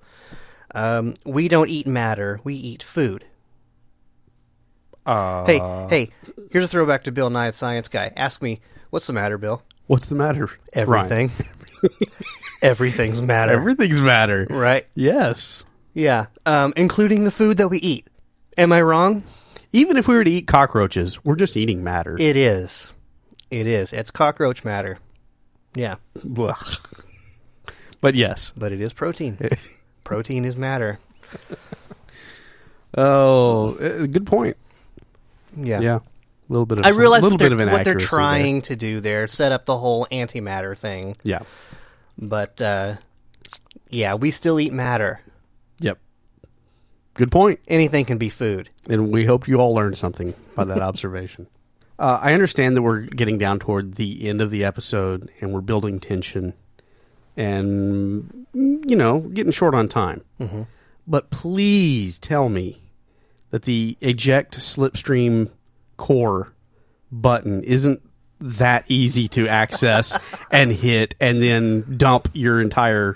[0.73, 2.39] um, we don't eat matter.
[2.43, 3.25] We eat food.
[5.05, 6.09] Uh, Hey, hey,
[6.51, 8.11] here's a throwback to Bill Nye, the science guy.
[8.15, 9.61] Ask me, what's the matter, Bill?
[9.87, 10.49] what's the matter?
[10.71, 11.29] Everything.
[12.61, 13.51] Everything's matter.
[13.51, 14.47] Everything's matter.
[14.49, 14.87] right?
[14.95, 15.65] Yes.
[15.93, 16.27] Yeah.
[16.45, 18.07] Um, including the food that we eat.
[18.57, 19.23] Am I wrong?
[19.71, 22.15] Even if we were to eat cockroaches, we're just eating matter.
[22.19, 22.93] It is.
[23.49, 23.91] It is.
[23.93, 24.99] It's cockroach matter.
[25.75, 25.95] Yeah.
[28.01, 28.51] But yes.
[28.55, 29.37] But it is protein.
[30.03, 30.99] protein is matter.
[32.95, 34.55] Oh, uh, good point.
[35.57, 35.79] Yeah.
[35.79, 35.95] Yeah.
[35.95, 36.01] A
[36.49, 38.07] little bit of I some- realize little what they're, bit of what they're inaccuracy there.
[38.19, 41.15] trying to do there, set up the whole antimatter thing.
[41.23, 41.39] Yeah.
[42.19, 42.97] But, uh,
[43.89, 45.21] yeah, we still eat matter.
[47.13, 47.59] Good point.
[47.67, 48.69] Anything can be food.
[48.89, 51.47] And we hope you all learned something by that observation.
[51.99, 55.61] Uh, I understand that we're getting down toward the end of the episode and we're
[55.61, 56.53] building tension
[57.37, 60.23] and, you know, getting short on time.
[60.39, 60.63] Mm-hmm.
[61.07, 62.81] But please tell me
[63.51, 65.51] that the eject slipstream
[65.97, 66.53] core
[67.11, 68.01] button isn't
[68.39, 73.15] that easy to access and hit and then dump your entire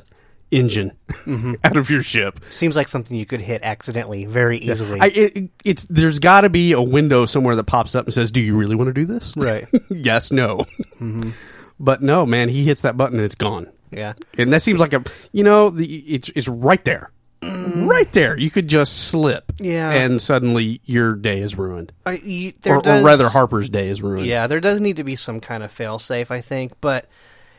[0.52, 1.54] engine mm-hmm.
[1.64, 2.44] out of your ship.
[2.46, 5.00] Seems like something you could hit accidentally very easily.
[5.00, 8.32] I, it, it's there's got to be a window somewhere that pops up and says,
[8.32, 9.66] "Do you really want to do this?" Right.
[9.90, 10.32] yes.
[10.32, 10.66] No.
[11.00, 11.30] Mm-hmm.
[11.80, 12.50] But no, man.
[12.50, 13.68] He hits that button and it's gone.
[13.92, 14.14] Yeah.
[14.36, 17.12] And that seems like a, you know, the, it's, it's right there.
[17.42, 17.88] Mm.
[17.88, 18.38] Right there.
[18.38, 19.52] You could just slip.
[19.60, 19.92] Yeah.
[19.92, 21.92] And suddenly your day is ruined.
[22.06, 24.26] I, you, there Or, or rather, Harper's day is ruined.
[24.26, 26.74] Yeah, there does need to be some kind of fail safe, I think.
[26.82, 27.08] But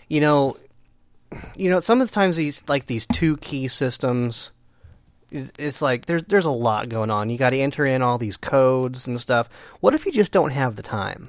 [0.08, 0.56] you know,
[1.56, 4.50] you know, some of the times these like these two key systems,
[5.30, 7.30] it's like there's there's a lot going on.
[7.30, 9.48] You got to enter in all these codes and stuff.
[9.80, 11.28] What if you just don't have the time?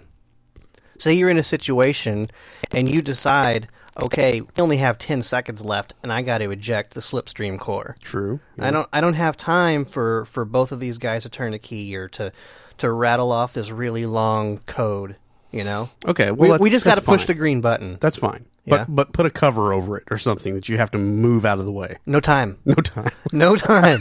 [0.97, 2.29] Say you're in a situation
[2.73, 6.93] and you decide, okay, we only have ten seconds left, and I got to eject
[6.93, 7.95] the slipstream core.
[8.03, 8.39] True.
[8.57, 11.59] I don't I don't have time for for both of these guys to turn a
[11.59, 12.31] key or to
[12.79, 15.15] to rattle off this really long code.
[15.51, 16.29] You know, Okay.
[16.29, 17.97] Well, we, we just got to push the green button.
[17.99, 18.45] That's fine.
[18.69, 18.85] Yeah.
[18.85, 21.59] But but put a cover over it or something that you have to move out
[21.59, 21.97] of the way.
[22.05, 22.57] No time.
[22.65, 23.09] No time.
[23.31, 23.99] No time.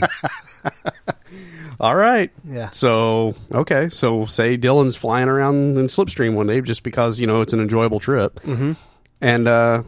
[1.79, 2.31] All right.
[2.45, 2.69] Yeah.
[2.71, 3.89] So okay.
[3.89, 7.61] So say Dylan's flying around in Slipstream one day just because you know it's an
[7.61, 8.73] enjoyable trip, mm-hmm.
[9.21, 9.83] and uh,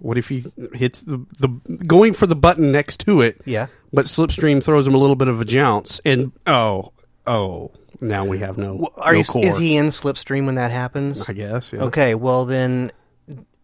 [0.00, 1.48] what if he hits the the
[1.86, 3.40] going for the button next to it?
[3.44, 3.66] Yeah.
[3.92, 6.92] But Slipstream throws him a little bit of a jounce, and oh
[7.26, 8.90] oh, now we have no.
[8.96, 9.24] Are no you?
[9.24, 9.44] core.
[9.44, 11.28] Is he in Slipstream when that happens?
[11.28, 11.72] I guess.
[11.72, 11.84] Yeah.
[11.84, 12.14] Okay.
[12.14, 12.92] Well, then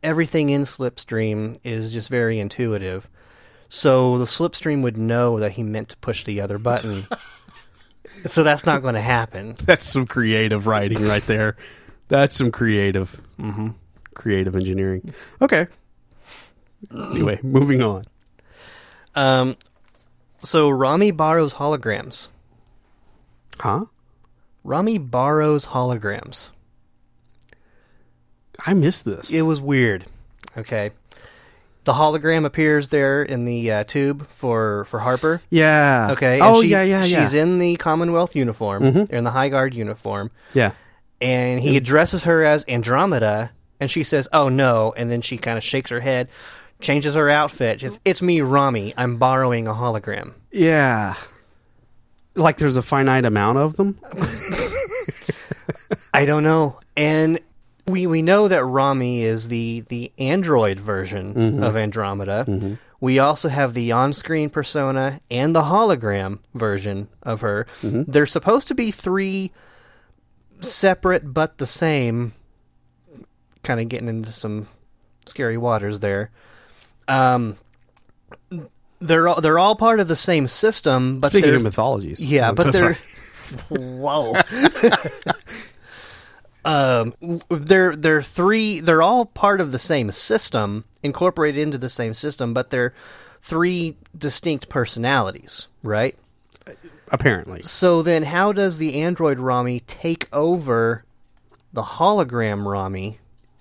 [0.03, 3.09] everything in Slipstream is just very intuitive.
[3.69, 7.05] So the Slipstream would know that he meant to push the other button.
[8.05, 9.57] so that's not going to happen.
[9.65, 11.57] That's some creative writing right there.
[12.09, 13.71] That's some creative, mm-hmm.
[14.15, 15.13] creative engineering.
[15.43, 15.67] Okay.
[16.93, 18.05] Anyway, moving on.
[19.15, 19.57] Um,
[20.41, 22.29] so Rommie borrows holograms.
[23.59, 23.87] Huh?
[24.63, 26.51] Rommie borrows holograms.
[28.67, 29.33] I missed this.
[29.33, 30.05] It was weird.
[30.59, 30.91] Okay.
[31.85, 35.41] The hologram appears there in the uh, tube for, for Harper.
[35.51, 36.09] yeah.
[36.13, 36.35] Okay.
[36.35, 37.21] and Oh she- yeah, yeah, yeah.
[37.23, 40.73] She's in the Commonwealth uniform, or in the High Guard uniform, yeah.
[41.21, 45.57] and he addresses her as Andromeda, and she says, "Oh no!" And then she kind
[45.57, 46.29] of shakes her head,
[46.81, 47.85] changes her outfit.
[47.85, 48.93] It's, it's me, Rommie.
[48.97, 50.33] I'm borrowing a hologram.
[50.51, 51.15] Yeah.
[52.35, 53.97] Like there's a finite amount of them.
[56.13, 56.81] I don't know.
[56.97, 57.39] And
[57.87, 61.63] we we know that Rommie is the the android version mm-hmm.
[61.63, 62.45] of Andromeda.
[62.47, 62.75] Mm-hmm.
[63.01, 67.67] We also have the on-screen persona and the hologram version of her.
[67.83, 68.11] Mm-hmm.
[68.11, 69.53] They're supposed to be three
[70.61, 72.33] separate but the same.
[73.63, 74.69] Kind of getting into some
[75.27, 76.31] scary waters there.
[77.09, 77.57] Um,
[79.01, 82.25] they're all, they're all part of the same system, but Speaking of mythologies.
[82.25, 83.69] yeah, I'm but they're sorry.
[83.69, 84.35] whoa.
[86.67, 87.15] um,
[87.49, 88.81] they're they're three.
[88.81, 92.93] They're all part of the same system, incorporated into the same system, but they're
[93.41, 96.17] three distinct personalities, right?
[97.13, 97.63] apparently.
[97.63, 101.05] So then, how does the android Rommie take over
[101.73, 103.19] the hologram Rommie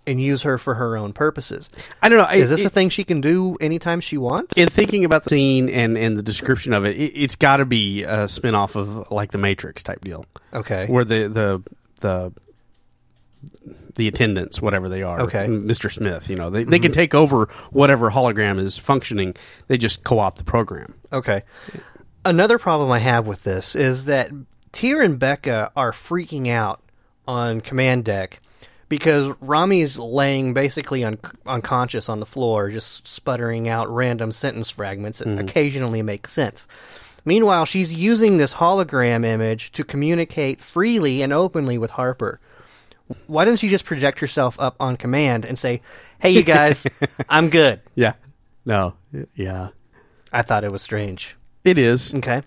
[0.07, 1.69] and use her for her own purposes?
[2.01, 2.25] I don't know.
[2.27, 4.57] I- Is this it- a thing she can do anytime she wants?
[4.57, 7.65] in thinking about the scene and, and the description of it, it it's got to
[7.65, 10.87] be a spin off of like the Matrix type deal, okay.
[10.87, 11.63] where the the
[12.01, 12.33] the
[13.95, 15.45] the attendants, whatever they are, Okay.
[15.47, 15.69] Mm-hmm.
[15.69, 15.91] Mr.
[15.91, 19.34] Smith, you know, they they can take over whatever hologram is functioning.
[19.67, 20.93] They just co opt the program.
[21.13, 21.43] Okay.
[22.25, 24.31] Another problem I have with this is that
[24.71, 26.81] Tyr and Beka are freaking out
[27.27, 28.41] on command deck
[28.89, 35.19] because Rommie's laying basically un- unconscious on the floor, just sputtering out random sentence fragments
[35.19, 36.67] that occasionally make sense.
[37.23, 42.39] Meanwhile, she's using this hologram image to communicate freely and openly with Harper.
[43.27, 45.81] Why doesn't she just project herself up on command and say,
[46.19, 46.85] "Hey, you guys,
[47.29, 47.81] I'm good"?
[47.93, 48.13] Yeah.
[48.65, 48.95] No.
[49.35, 49.69] Yeah.
[50.33, 51.35] I thought it was strange.
[51.63, 52.41] It is Okay.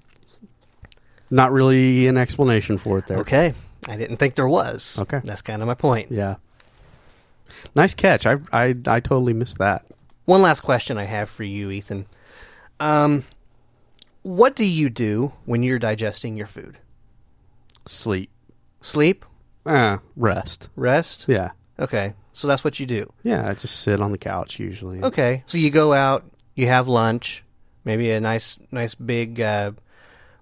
[1.31, 3.19] not really an explanation for it there.
[3.19, 3.55] Okay.
[3.89, 4.99] I didn't think there was.
[4.99, 5.21] Okay.
[5.25, 6.11] That's kind of my point.
[6.11, 6.37] Yeah.
[7.75, 8.27] Nice catch.
[8.27, 9.87] I I I totally missed that.
[10.25, 12.07] One last question I have for you, Ethan.
[12.81, 13.25] Um,
[14.23, 16.79] what do you do when you're digesting your food?
[17.87, 18.31] Sleep.
[18.83, 19.25] Sleep?
[19.69, 20.71] Ah, rest.
[20.77, 21.27] Rest?
[21.29, 21.51] Yeah.
[21.79, 22.15] Okay.
[22.33, 23.13] So that's what you do.
[23.23, 25.03] Yeah, I just sit on the couch usually.
[25.03, 25.45] Okay.
[25.47, 27.45] So you go out, you have lunch,
[27.85, 29.73] maybe a nice, nice big uh,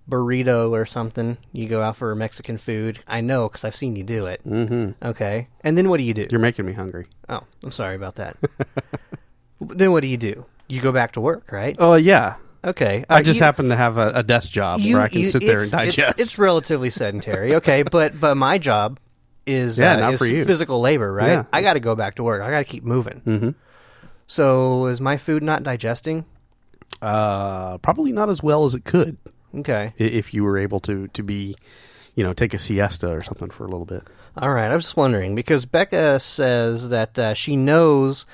[0.08, 1.36] burrito or something.
[1.52, 2.98] You go out for Mexican food.
[3.08, 4.42] I know because I've seen you do it.
[4.46, 5.04] Mm-hmm.
[5.08, 5.48] Okay.
[5.62, 6.26] And then what do you do?
[6.30, 7.06] You're making me hungry.
[7.28, 8.36] oh, I'm sorry about that.
[9.60, 10.44] then what do you do?
[10.68, 11.76] You go back to work, right?
[11.78, 12.36] Oh yeah.
[12.64, 13.04] Okay.
[13.08, 15.20] I Uh, just you- happen to have a, a desk job you- where I can
[15.20, 15.98] you- sit there and digest.
[16.18, 18.98] It's, it's relatively sedentary, okay, but but my job
[19.46, 20.44] is Yeah, uh, not is for you.
[20.44, 21.28] physical labor, right?
[21.30, 21.44] Yeah.
[21.52, 22.42] I got to go back to work.
[22.42, 23.20] I got to keep moving.
[23.24, 23.50] mm-hmm.
[24.26, 26.24] So is my food not digesting?
[27.02, 29.16] uh, probably not as well as it could
[29.54, 31.56] Okay, if you were able to to be,
[32.14, 34.02] you know, take a siesta or something for a little bit.
[34.36, 34.70] all right.
[34.70, 38.26] I was just wondering because Beka says that uh, she knows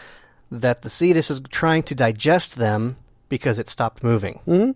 [0.51, 2.97] that the cetus is trying to digest them
[3.29, 4.41] because it stopped moving.
[4.47, 4.75] Mhm.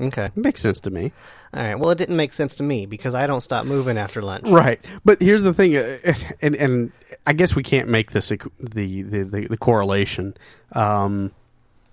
[0.00, 0.30] Okay.
[0.34, 1.12] Makes sense to me.
[1.52, 1.74] All right.
[1.78, 4.48] Well, it didn't make sense to me because I don't stop moving after lunch.
[4.48, 5.98] Right, but here's the thing, uh,
[6.42, 6.92] and and
[7.26, 10.34] I guess we can't make this the, the the the correlation.
[10.72, 11.30] Um,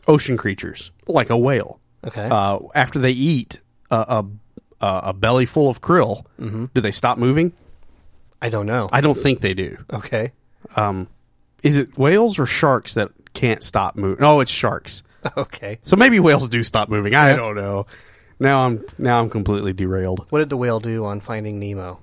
[0.07, 2.27] ocean creatures like a whale, Okay.
[2.31, 3.59] uh, after they eat
[3.91, 4.25] a a,
[4.83, 6.25] a a belly full of krill,
[6.73, 7.53] do they stop moving?
[8.41, 8.89] I don't know.
[8.91, 9.77] I don't think they do.
[9.93, 10.31] okay.
[10.75, 11.07] Um,
[11.61, 14.23] is it whales or sharks that can't stop moving?
[14.25, 15.03] Oh, it's sharks.
[15.37, 15.79] Okay.
[15.83, 17.13] So maybe whales do stop moving.
[17.15, 17.85] I don't know.
[18.39, 20.25] Now I'm now I'm completely derailed.
[20.29, 21.99] What did the whale do on Finding Nemo?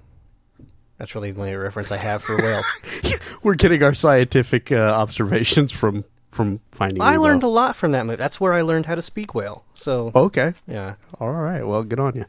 [0.98, 2.66] That's really the only reference I have for whales.
[3.42, 6.98] We're getting our scientific uh, observations from from finding.
[6.98, 7.08] Nemo.
[7.08, 7.22] I Nemo.
[7.24, 8.16] learned a lot from that movie.
[8.16, 9.64] That's where I learned how to speak whale.
[9.74, 10.54] So Okay.
[10.66, 10.94] yeah.
[11.20, 11.62] All right.
[11.66, 12.24] Well, good on you.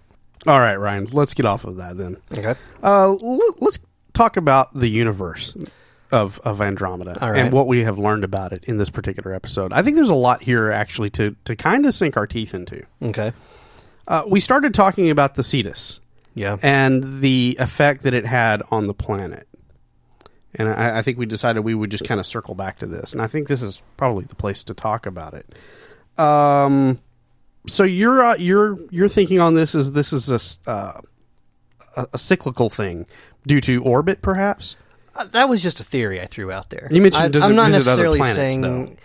[0.48, 1.06] All right, Ryan.
[1.12, 2.18] Let's get off of that then.
[2.36, 2.56] Okay.
[2.82, 3.80] Uh, l- let's
[4.14, 5.56] talk about the universe
[6.12, 7.38] of of Andromeda right.
[7.38, 9.72] and what we have learned about it in this particular episode.
[9.74, 12.84] I think there's a lot here actually to to kind of sink our teeth into.
[13.02, 13.32] Okay.
[14.08, 16.02] Uh, we started talking about the Cetus
[16.34, 16.58] Yeah.
[16.64, 19.48] and the effect that it had on the planet.
[20.56, 23.14] And I, I think we decided we would just kind of circle back to this.
[23.14, 25.46] And I think this is probably the place to talk about it.
[26.20, 27.00] Um,
[27.68, 31.02] so you're uh, you're you're thinking on this as this is a, uh,
[31.96, 33.06] a a cyclical thing
[33.46, 34.76] due to orbit, perhaps.
[35.20, 36.88] Uh, that was just a theory I threw out there.
[36.90, 38.62] You mentioned I, does I'm it not visit other necessarily planets, saying.
[38.62, 38.96] though?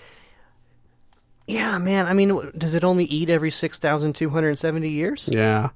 [1.47, 2.07] Yeah, man.
[2.07, 5.29] I mean, does it only eat every six thousand two hundred seventy years?
[5.33, 5.71] Yeah.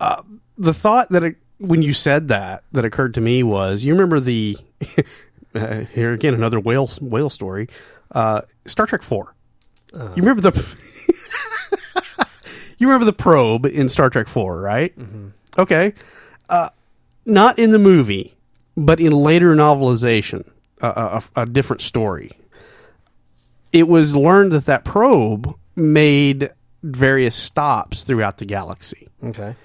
[0.00, 0.22] Uh,
[0.58, 4.18] the thought that it, when you said that that occurred to me was you remember
[4.18, 4.56] the
[5.54, 7.68] uh, here again another whale whale story
[8.12, 9.34] uh, Star Trek Four.
[9.92, 10.52] you remember the
[12.78, 14.92] you remember the probe in Star Trek Four, right?
[15.56, 15.94] Okay,
[16.48, 16.70] uh,
[17.24, 18.34] not in the movie,
[18.76, 22.32] but in later novelization, uh, a, a different story.
[23.72, 26.50] It was learned that that probe made
[26.82, 29.08] various stops throughout the galaxy.
[29.22, 29.56] Okay.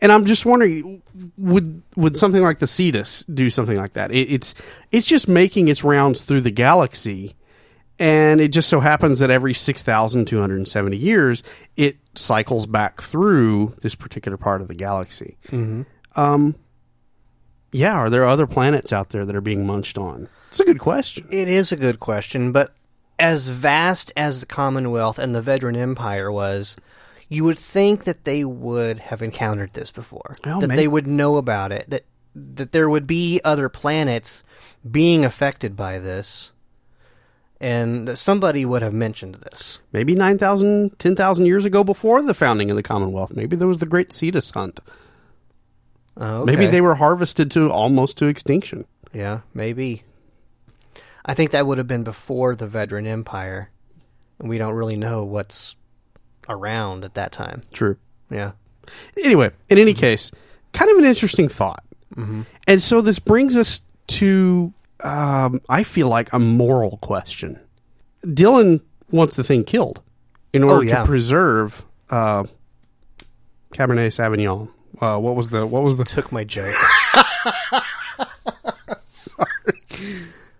[0.00, 1.02] And I'm just wondering,
[1.38, 4.12] would would something like the Cetus do something like that?
[4.12, 4.54] It, it's
[4.92, 7.34] it's just making its rounds through the galaxy,
[7.98, 11.42] and it just so happens that every six thousand two hundred and seventy years,
[11.76, 15.38] it cycles back through this particular part of the galaxy.
[15.48, 15.82] Mm-hmm.
[16.14, 16.56] Um,
[17.72, 20.28] yeah, are there other planets out there that are being munched on?
[20.50, 21.26] It's a good question.
[21.30, 22.74] It is a good question, but
[23.18, 26.76] as vast as the Commonwealth and the Vedran Empire was,
[27.28, 30.36] you would think that they would have encountered this before.
[30.44, 31.88] That may- they would know about it.
[31.90, 34.42] That that there would be other planets
[34.88, 36.52] being affected by this,
[37.60, 39.78] and that somebody would have mentioned this.
[39.90, 43.34] Maybe 9,000, 10,000 years ago before the founding of the Commonwealth.
[43.34, 44.80] Maybe there was the Great Cetus Hunt.
[46.18, 48.84] Oh, Maybe they were harvested to almost to extinction.
[49.12, 50.02] Yeah, maybe.
[51.24, 53.70] I think that would have been before the Vedran Empire.
[54.38, 55.76] and We don't really know what's
[56.48, 57.60] around at that time.
[57.72, 57.96] True.
[58.30, 58.52] Yeah.
[59.22, 60.30] Anyway, in any case,
[60.72, 61.82] kind of an interesting thought.
[62.66, 67.58] And so this brings us to, um, I feel like, a moral question.
[68.24, 70.00] Dylan wants the thing killed
[70.54, 71.00] in order Oh, yeah.
[71.00, 72.44] to preserve uh,
[73.74, 74.70] Cabernet Sauvignon.
[75.00, 76.74] Uh, what was the what was the Took my joke.
[79.04, 79.46] Sorry.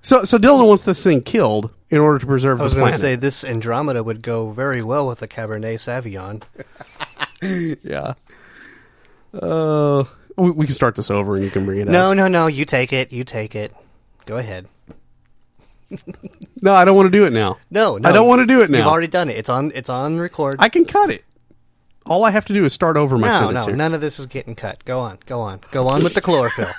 [0.02, 2.92] So so Dylan wants this thing killed in order to preserve I was the going
[2.92, 3.18] to planet.
[3.18, 6.42] say this Andromeda would go very well with the Cabernet Sauvignon.
[7.82, 8.14] yeah.
[9.32, 10.04] Uh,
[10.36, 12.16] we, we can start this over and you can bring it No, up.
[12.16, 12.46] no, no.
[12.46, 13.12] You take it.
[13.12, 13.74] You take it.
[14.26, 14.66] Go ahead.
[16.62, 17.58] No, I don't want to do it now.
[17.70, 18.08] No, no.
[18.08, 18.78] I don't want to do it now.
[18.78, 19.36] You've already done it.
[19.36, 19.70] It's on.
[19.74, 20.56] It's on record.
[20.58, 21.22] I can cut it.
[22.06, 23.70] All I have to do is start over my no, sentence no.
[23.70, 23.76] here.
[23.76, 24.84] None of this is getting cut.
[24.84, 25.18] Go on.
[25.26, 25.60] Go on.
[25.70, 26.72] Go on with the chlorophyll.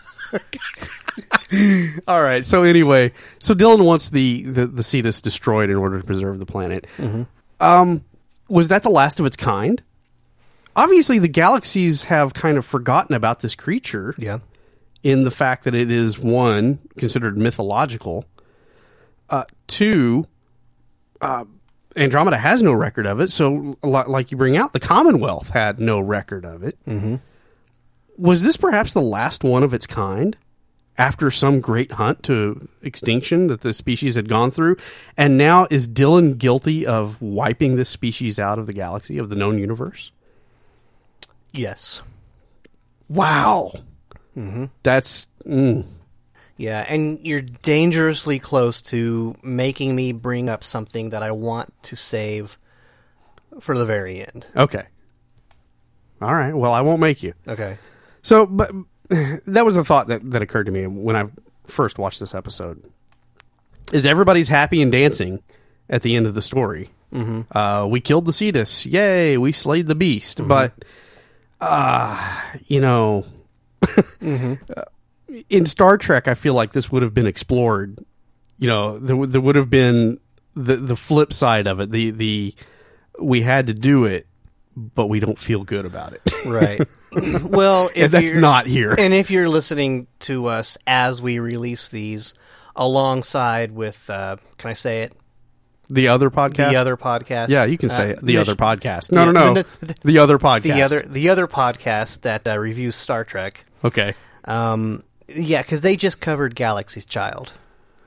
[2.07, 2.43] All right.
[2.43, 6.45] So anyway, so Dylan wants the the, the Cetus destroyed in order to preserve the
[6.45, 6.85] planet.
[6.97, 7.23] Mm-hmm.
[7.59, 8.03] Um,
[8.47, 9.81] was that the last of its kind?
[10.75, 14.39] Obviously, the galaxies have kind of forgotten about this creature yeah.
[15.01, 18.25] in the fact that it is one considered mythological.
[19.29, 20.27] Uh, two,
[21.19, 21.45] uh,
[21.97, 23.31] Andromeda has no record of it.
[23.31, 26.77] So, li- like you bring out, the Commonwealth had no record of it.
[26.85, 27.15] Mm-hmm.
[28.17, 30.37] Was this perhaps the last one of its kind?
[30.99, 34.77] After some great hunt to extinction that the species had gone through,
[35.15, 39.35] and now is Dylan guilty of wiping this species out of the galaxy of the
[39.35, 40.11] known universe?
[41.51, 42.01] Yes.
[43.09, 43.73] Wow,
[44.35, 44.65] mm-hmm.
[44.81, 45.85] that's mm,
[46.57, 51.95] Yeah, and you're dangerously close to making me bring up something that I want to
[51.95, 52.57] save
[53.59, 54.47] for the very end.
[54.55, 54.83] Okay.
[56.19, 56.53] All right.
[56.53, 57.33] Well, I won't make you.
[57.47, 57.77] Okay.
[58.23, 58.71] So, but
[59.09, 61.25] that was a thought that, that occurred to me when I
[61.65, 62.83] first watched this episode.
[63.93, 65.41] Is everybody's happy and dancing
[65.89, 66.89] at the end of the story.
[67.13, 67.57] Mm-hmm.
[67.57, 68.85] Uh, we killed the Cetus.
[68.85, 69.37] Yay!
[69.37, 70.45] We slayed the beast.
[70.45, 70.73] But,
[71.61, 73.25] uh, you know,
[73.87, 74.83] uh,
[75.49, 77.99] in Star Trek, I feel like this would have been explored.
[78.57, 80.17] You know, there, would- there would have been
[80.55, 81.91] the the flip side of it.
[81.91, 82.55] The the
[83.19, 84.27] we had to do it,
[84.75, 86.21] but we don't feel good about it.
[86.47, 86.79] Right.
[87.43, 88.93] well, if that's not here.
[88.97, 92.33] And if you're listening to us as we release these,
[92.75, 95.13] alongside with, uh, can I say it?
[95.89, 96.71] the other podcast.
[96.71, 97.47] The other podcast.
[97.49, 98.19] Yeah, you can say Uh, it.
[98.21, 99.11] The other podcast.
[99.13, 99.63] No, Yeah, no, no.
[99.63, 100.63] the- the- The other podcast.
[100.73, 103.65] The other, the other podcast that uh, reviews Star Trek.
[103.85, 104.13] Okay.
[104.45, 107.51] Um, yeah, because they just covered Galaxy's Child,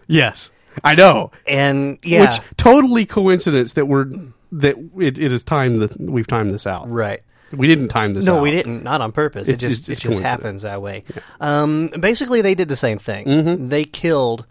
[0.07, 0.51] Yes,
[0.85, 1.31] I know.
[1.47, 4.07] and yeah, Which totally coincidence that we're
[4.53, 6.89] that it, it is time that we've timed this out.
[6.89, 7.23] right.
[7.53, 8.37] We didn't time this out.
[8.37, 8.85] No, we didn't.
[8.85, 9.49] Not on purpose.
[9.49, 11.03] It just it's- it just happens that way.
[11.41, 13.27] Um, basically, they did the same thing.
[13.27, 13.69] Mm-hmm.
[13.71, 14.47] They killed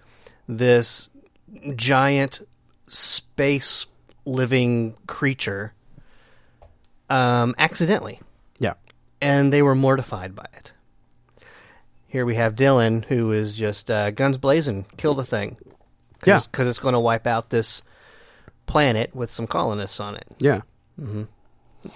[0.49, 1.07] this
[1.78, 2.41] giant
[2.89, 3.86] space
[4.26, 5.74] living creature
[7.09, 8.20] um, accidentally,
[8.59, 8.74] Yeah.
[9.22, 10.74] and they were mortified by it.
[12.10, 15.57] Here we have Dylan, who is just uh, guns blazing, kill the thing.
[16.26, 16.41] Yeah.
[16.51, 17.82] because it's going to wipe out this
[18.66, 20.62] planet with some colonists on it Yeah.
[20.97, 21.28] and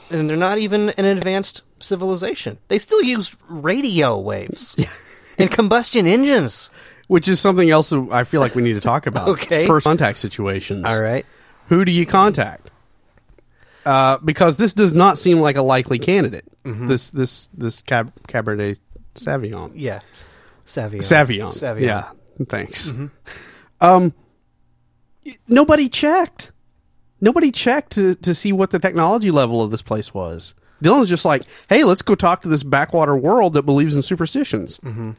[0.10, 2.58] they're not even an advanced civilization.
[2.70, 4.76] They still use radio waves
[5.38, 6.70] and combustion engines.
[7.08, 9.28] Which is something else I feel like we need to talk about.
[9.34, 9.68] Okay.
[9.68, 10.86] First contact situations.
[10.86, 11.26] All right.
[11.68, 12.72] Who do you contact?
[13.86, 16.46] Uh, because this does not seem like a likely candidate.
[16.64, 16.88] Mm-hmm.
[16.88, 18.80] This this this cab, Cabernet
[19.16, 19.72] Sauvignon.
[19.76, 20.02] Yeah.
[20.66, 21.00] Savion.
[21.00, 21.52] Savion.
[21.52, 21.82] Savion.
[21.82, 22.12] Yeah.
[22.48, 22.92] Thanks.
[22.92, 23.08] Mm-hmm.
[23.82, 24.14] Um,
[25.48, 26.52] nobody checked.
[27.22, 30.54] Nobody checked to, to see what the technology level of this place was.
[30.84, 34.78] Dylan's just like, hey, let's go talk to this backwater world that believes in superstitions.
[34.80, 35.12] Mm-hmm.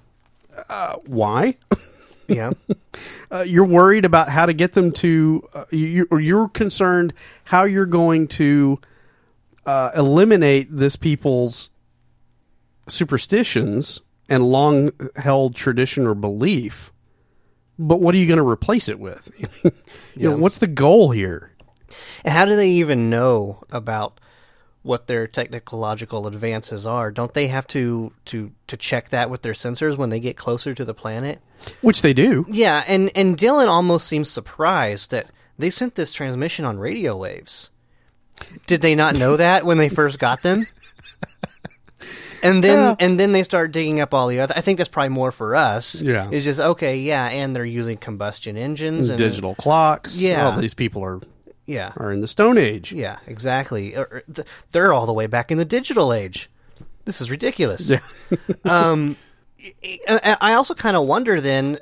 [0.68, 1.57] Uh, why?
[2.28, 2.53] Yeah.
[3.30, 7.12] Uh, you're worried about how to get them to, uh, you, or you're concerned
[7.45, 8.80] how you're going to
[9.66, 11.70] uh, eliminate this people's
[12.89, 16.93] superstitions and long held tradition or belief.
[17.78, 19.30] But what are you going to replace it with?
[20.16, 21.53] you know, what's the goal here?
[22.24, 24.20] And how do they even know about
[24.82, 27.11] what their technological advances are?
[27.11, 30.74] Don't they have to to to check that with their sensors when they get closer
[30.74, 31.41] to the planet?
[31.80, 32.45] Which they do.
[32.49, 35.28] Yeah, and and Dylan almost seems surprised that
[35.59, 37.70] they sent this transmission on radio waves.
[38.66, 40.66] Did they not know that when they first got them?
[42.45, 42.95] And then Yeah.
[43.01, 44.55] and then they start digging up all the other.
[44.57, 46.01] I think that's probably more for us.
[46.01, 46.28] Yeah.
[46.30, 46.99] it's just okay.
[46.99, 50.20] Yeah, and they're using combustion engines and Digital clocks.
[50.22, 50.51] Yeah.
[50.51, 51.20] all these people are
[51.66, 52.92] Yeah, are in the Stone Age.
[52.92, 53.97] yeah, exactly.
[53.97, 56.51] Or th- They're all the way back in the digital age.
[57.07, 57.88] This is ridiculous.
[57.90, 58.01] Yeah.
[58.64, 59.16] um,
[60.07, 61.78] I also kind of wonder then,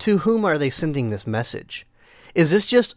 [0.00, 1.86] to whom are they sending this message?
[2.34, 2.96] Is this just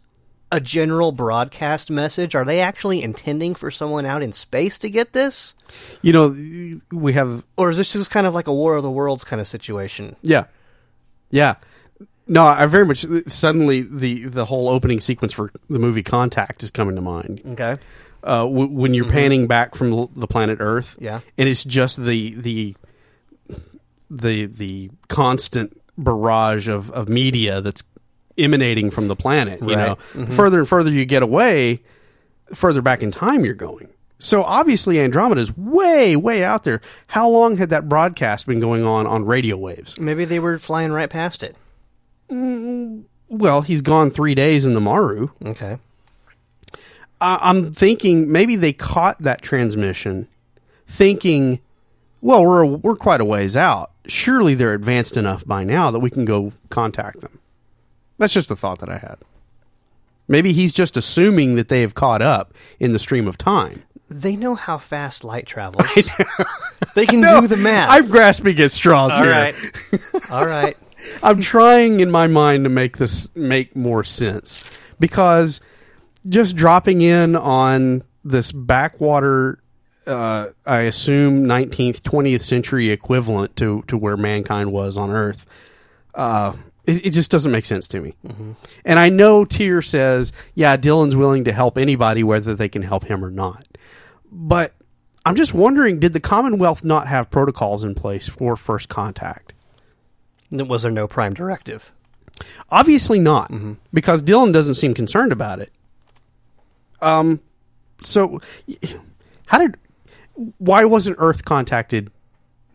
[0.52, 2.34] a general broadcast message?
[2.34, 5.54] Are they actually intending for someone out in space to get this?
[6.02, 8.90] You know, we have Or is this just kind of like a War of the
[8.90, 10.16] Worlds kind of situation?
[10.22, 10.44] Yeah,
[11.30, 11.54] yeah.
[12.26, 16.70] No, I very much suddenly the the whole opening sequence for the movie Contact is
[16.70, 17.40] coming to mind.
[17.44, 17.76] Okay.
[18.22, 21.20] Uh, w- when you're panning back from l- the planet Earth, Yeah.
[21.38, 22.76] and it's just the the
[24.10, 27.82] the the constant barrage of, of media that's
[28.40, 29.60] emanating from the planet.
[29.60, 29.88] You Right.
[29.88, 31.80] know, further and further you get away,
[32.54, 33.88] further back in time you're going.
[34.18, 36.80] So obviously Andromeda is way way out there.
[37.06, 39.98] How long had that broadcast been going on on radio waves?
[39.98, 41.56] Maybe they were flying right past it.
[42.30, 45.28] Mm, well, he's gone three days in the Maru.
[45.44, 45.78] Okay.
[47.20, 50.28] I, I'm thinking maybe they caught that transmission,
[50.86, 51.60] thinking,
[52.20, 53.90] well, we're we're quite a ways out.
[54.06, 57.38] Surely they're advanced enough by now that we can go contact them.
[58.20, 59.16] That's just a thought that I had.
[60.28, 63.82] Maybe he's just assuming that they have caught up in the stream of time.
[64.10, 65.86] They know how fast light travels.
[66.94, 67.88] they can do the math.
[67.90, 69.32] I'm grasping at straws All here.
[69.32, 69.54] right.
[70.30, 70.76] All right.
[71.22, 75.62] I'm trying in my mind to make this make more sense because
[76.28, 79.62] just dropping in on this backwater,
[80.06, 85.46] uh, I assume 19th, 20th century equivalent to, to where mankind was on Earth,
[86.14, 86.52] uh,
[86.90, 88.14] it, it just doesn't make sense to me.
[88.84, 93.04] And I know Tyr says, yeah, Dylan's willing to help anybody, whether they can help
[93.04, 93.64] him or not.
[94.30, 94.74] But
[95.24, 99.52] I'm just wondering, did the Commonwealth not have protocols in place for first contact?
[100.50, 101.92] Was there no prime directive?
[102.70, 103.50] Obviously not,
[103.92, 105.70] because Dylan doesn't seem concerned about it.
[107.02, 107.40] Um,
[108.02, 108.40] so
[109.46, 109.76] how did?
[110.58, 112.10] Why wasn't Earth contacted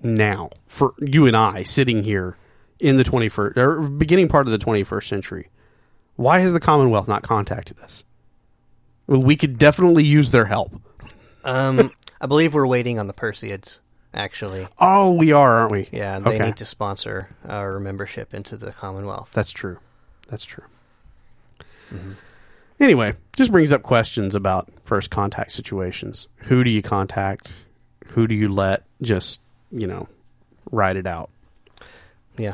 [0.04, 2.38] now for you and I sitting here
[2.80, 5.50] in the twenty first or beginning part of the twenty first century?
[6.16, 8.04] Why has the Commonwealth not contacted us?
[9.08, 10.74] Well, We could definitely use their help.
[11.44, 13.80] Um, I believe we're waiting on the Perseids.
[14.14, 15.90] Actually, Oh, we are, aren't we?
[15.92, 16.46] yeah, they Okay.
[16.46, 19.30] need to sponsor our membership into the Commonwealth.
[19.34, 19.80] That's true.
[20.30, 20.64] That's true.
[22.80, 26.28] Anyway, just brings up questions about first contact situations.
[26.44, 27.66] Who do you contact?
[28.08, 30.08] Who do you let just, you know,
[30.72, 31.30] ride it out?
[32.38, 32.54] Yeah,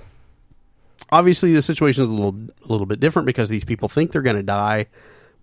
[1.12, 4.22] Obviously, the situation is a little a little bit different because these people think they're
[4.22, 4.88] going to die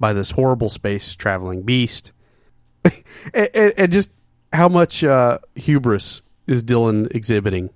[0.00, 2.12] by this horrible space traveling beast.
[3.34, 4.12] and, and, and just
[4.52, 7.70] how much uh, hubris is Dylan exhibiting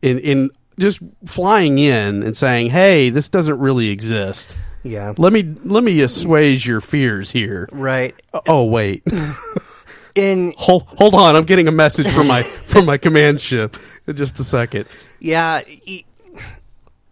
[0.00, 5.42] in in just flying in and saying, "Hey, this doesn't really exist." yeah, Let me
[5.64, 7.68] let me assuage your fears here.
[7.72, 8.14] right.
[8.46, 9.02] Oh wait,
[10.14, 11.34] In hold hold on.
[11.36, 13.76] I'm getting a message from my from my command ship.
[14.06, 14.86] In just a second.
[15.24, 15.62] Yeah,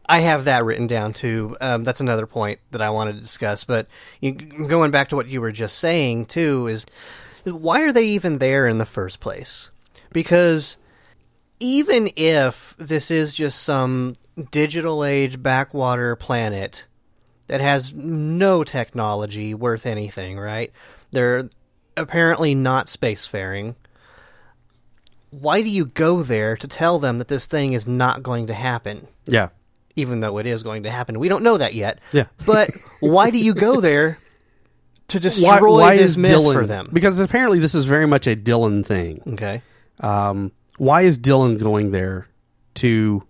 [0.04, 1.56] I have that written down too.
[1.62, 3.64] Um, that's another point that I wanted to discuss.
[3.64, 3.86] But
[4.20, 6.84] going back to what you were just saying too is
[7.44, 9.70] why are they even there in the first place?
[10.12, 10.76] Because
[11.58, 14.12] even if this is just some
[14.50, 16.84] digital age backwater planet
[17.46, 20.70] that has no technology worth anything, right?
[21.12, 21.48] They're
[21.96, 23.74] apparently not spacefaring
[25.32, 28.54] why do you go there to tell them that this thing is not going to
[28.54, 29.08] happen?
[29.26, 29.48] Yeah,
[29.96, 31.18] Even though it is going to happen.
[31.18, 31.98] We don't know that yet.
[32.12, 32.26] Yeah.
[32.46, 32.70] But
[33.00, 34.18] why do you go there
[35.08, 36.88] to destroy why, why this is myth Dylan for them?
[36.92, 39.22] Because apparently this is very much a Dylan thing.
[39.34, 39.62] Okay.
[40.00, 42.26] Um, why is Dylan going there
[42.74, 43.22] to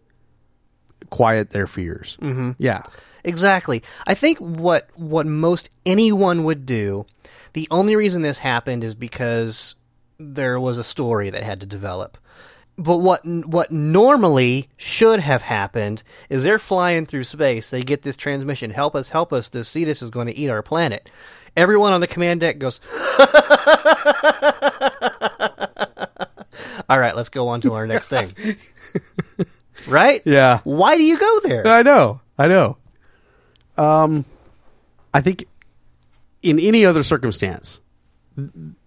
[1.10, 2.18] quiet their fears?
[2.20, 2.52] Mm-hmm.
[2.58, 2.82] Yeah,
[3.24, 3.82] Exactly.
[4.06, 7.06] I think what what most anyone would do,
[7.52, 9.76] the only reason this happened is because
[10.22, 12.18] there was a story that had to develop.
[12.78, 17.70] But what what normally should have happened is they're flying through space.
[17.70, 19.50] They get this transmission, "Help us, help us!
[19.50, 21.10] The Cetus is going to eat our planet."
[21.54, 22.80] Everyone on the command deck goes,
[26.88, 28.32] "All right, let's go on to our next thing."
[29.88, 30.22] right?
[30.24, 30.60] yeah.
[30.64, 31.66] Why do you go there?
[31.66, 32.20] I know.
[32.38, 32.78] I know.
[33.76, 34.24] Um,
[35.12, 35.44] I think
[36.42, 37.80] in any other circumstance,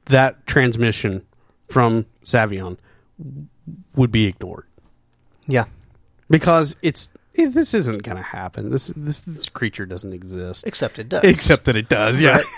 [0.06, 1.26] that transmission
[1.68, 2.78] from Savion
[3.96, 4.66] would be ignored
[5.48, 5.66] yeah.
[6.30, 8.70] because it's it, this isn't going to happen.
[8.70, 10.66] This, this this creature doesn't exist.
[10.68, 11.24] Except it does.
[11.24, 12.40] Except that it does, yeah.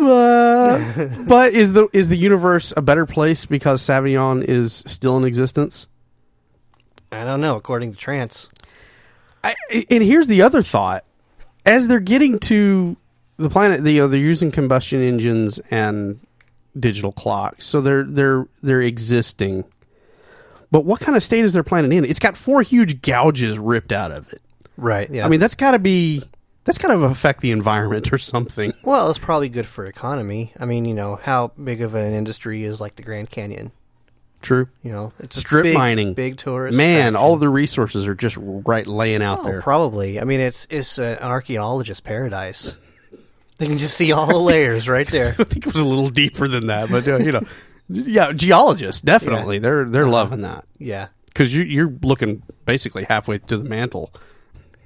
[0.00, 5.24] Uh, but is the is the universe a better place because Savion is still in
[5.24, 5.86] existence?
[7.12, 7.56] I don't know.
[7.56, 8.48] According to Trance,
[9.44, 9.54] I,
[9.90, 11.04] and here's the other thought:
[11.64, 12.96] as they're getting to
[13.36, 16.20] the planet, you know, they're using combustion engines and
[16.78, 19.64] digital clocks, so they're they're they're existing.
[20.70, 22.04] But what kind of state is their planet in?
[22.04, 24.40] It's got four huge gouges ripped out of it.
[24.78, 25.10] right?
[25.10, 25.26] Yeah.
[25.26, 26.22] I mean, that's got to be
[26.64, 28.72] that's kind of affect the environment or something.
[28.84, 30.52] well, it's probably good for economy.
[30.58, 33.72] I mean, you know, how big of an industry is like the Grand Canyon?
[34.40, 34.66] True.
[34.82, 36.76] You know, it's a Strip big, mining, big tourist.
[36.76, 37.16] Man, attraction.
[37.16, 39.60] all of the resources are just right laying out Oh, there.
[39.62, 40.18] probably.
[40.20, 42.91] I mean, it's it's an archaeologist paradise.
[43.58, 45.26] They can just see all the layers right there.
[45.38, 47.42] I think it was a little deeper than that, but uh, you know,
[47.88, 51.08] yeah, geologists definitely they're they're loving that Yeah.
[51.26, 54.12] because you, you're looking basically halfway to the mantle.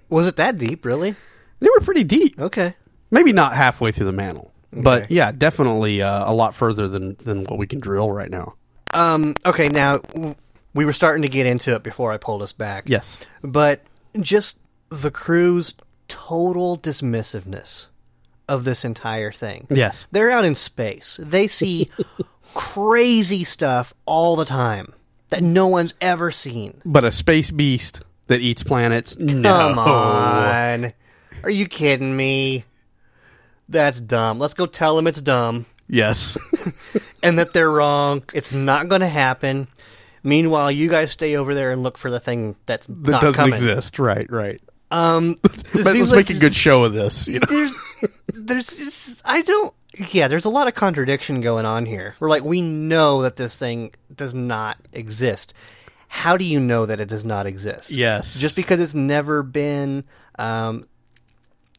[0.08, 0.84] Was it that deep?
[0.84, 1.14] Really?
[1.60, 2.74] They were pretty deep, Okay.
[3.10, 7.44] maybe not halfway through the mantle, but yeah, definitely uh, a lot further than than
[7.44, 8.54] what we can drill right now.
[8.92, 9.34] Um.
[9.44, 9.68] Okay.
[9.68, 10.00] Now
[10.74, 12.84] we were starting to get into it before I pulled us back.
[12.86, 13.82] Yes, but
[14.20, 14.58] just
[14.90, 15.74] the crew's
[16.08, 17.86] total dismissiveness
[18.48, 19.66] of this entire thing.
[19.70, 21.18] yes, They're out in space.
[21.22, 21.88] They see
[22.54, 24.92] crazy stuff all the time
[25.28, 26.80] that no one's ever seen.
[26.84, 29.16] but a space beast that eats planets.
[29.16, 29.54] Come no.
[29.78, 30.92] on.
[31.42, 32.64] Are you kidding me?
[33.68, 34.38] That's dumb.
[34.38, 36.36] Let's go tell them it's dumb Yes,
[37.22, 38.24] and that they're wrong.
[38.34, 39.68] It's not going to happen.
[40.22, 43.36] Meanwhile, you guys stay over there and look for the thing that's that not doesn't
[43.36, 43.52] coming.
[43.52, 43.98] exist.
[43.98, 44.60] Right, right.
[44.90, 47.28] Um, But let's like make a good show of this.
[47.28, 47.46] You know?
[47.48, 47.85] there's
[48.28, 49.74] there's just I don't
[50.12, 52.14] yeah, there's a lot of contradiction going on here.
[52.20, 55.54] We're like we know that this thing does not exist.
[56.08, 57.90] How do you know that it does not exist?
[57.90, 60.04] Yes, Just because it's never been
[60.38, 60.86] um,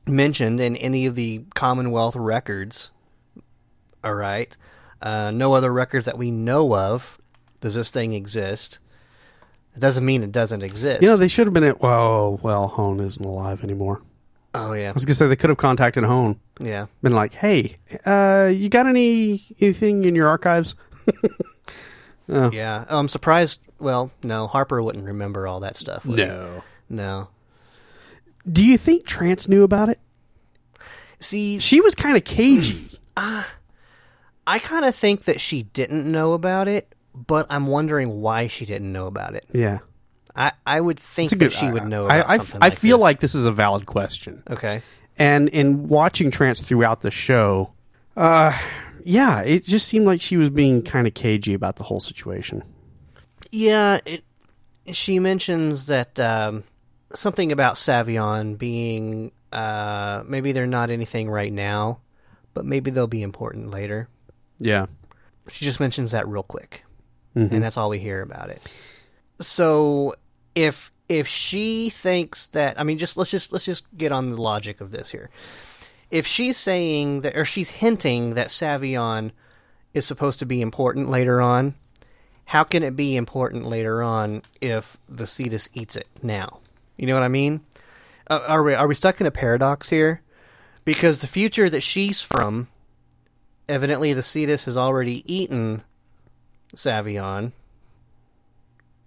[0.05, 2.89] mentioned in any of the Commonwealth records.
[4.03, 4.55] All right.
[5.01, 7.19] Uh, no other records that we know of
[7.61, 8.79] does this thing exist.
[9.75, 11.01] It doesn't mean it doesn't exist.
[11.03, 11.81] you know they should have been at.
[11.81, 14.01] Well, well, Hohne isn't alive anymore.
[14.57, 16.37] Oh yeah, I was gonna say they could have contacted Hohne.
[16.59, 16.87] yeah.
[17.01, 20.75] been like, "Hey, uh, you got any anything in your archives?"
[22.29, 23.59] Yeah, I'm surprised.
[23.79, 26.05] Well, no, Harper wouldn't remember all that stuff.
[26.05, 26.25] would he?
[26.25, 26.63] No.
[26.89, 27.27] no.
[28.51, 29.99] Do you think Trance knew about it?
[31.21, 32.89] See, She was kind of cagey.
[33.17, 38.65] I kind of think that she didn't know about it, but I'm wondering why she
[38.65, 39.45] didn't know about it.
[39.53, 39.79] yeah.
[40.37, 41.39] I, I would think good.
[41.39, 43.01] that she would know I, about I, something I like feel this.
[43.03, 44.43] like this is a valid question.
[44.49, 44.81] Okay.
[45.17, 47.73] And in watching Trance throughout the show,
[48.15, 48.55] uh,
[49.03, 52.63] yeah, it just seemed like she was being kind of cagey about the whole situation.
[53.51, 54.23] Yeah, it,
[54.91, 56.63] she mentions that um,
[57.13, 61.99] something about Savion being uh, maybe they're not anything right now,
[62.53, 64.07] but maybe they'll be important later.
[64.59, 64.85] Yeah.
[65.49, 66.83] She just mentions that real quick,
[67.35, 67.51] Mhm.
[67.53, 68.59] and that's all we hear about it.
[69.39, 70.15] So
[70.57, 74.41] if if she thinks that, I mean, just let's just let's just get on the
[74.41, 75.29] logic of this here.
[76.09, 79.31] If she's saying that, or she's hinting that Savion
[79.93, 81.75] is supposed to be important later on,
[82.45, 86.59] how can it be important later on if the Cetus eats it now?
[86.97, 87.61] You know what I mean?
[88.27, 90.21] Uh, are we are we stuck in a paradox here?
[90.85, 92.67] Because the future that she's from,
[93.69, 95.83] evidently the Cetus has already eaten
[96.75, 97.51] Savion.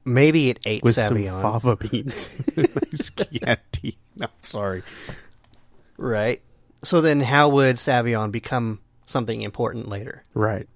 [0.05, 2.33] Maybe it ate With some Savion, fava beans.
[2.57, 3.99] nice Chianti.
[4.17, 4.83] No, sorry.
[5.97, 6.41] right?
[6.83, 10.23] So then, how would Savion become something important later?
[10.35, 10.67] Right.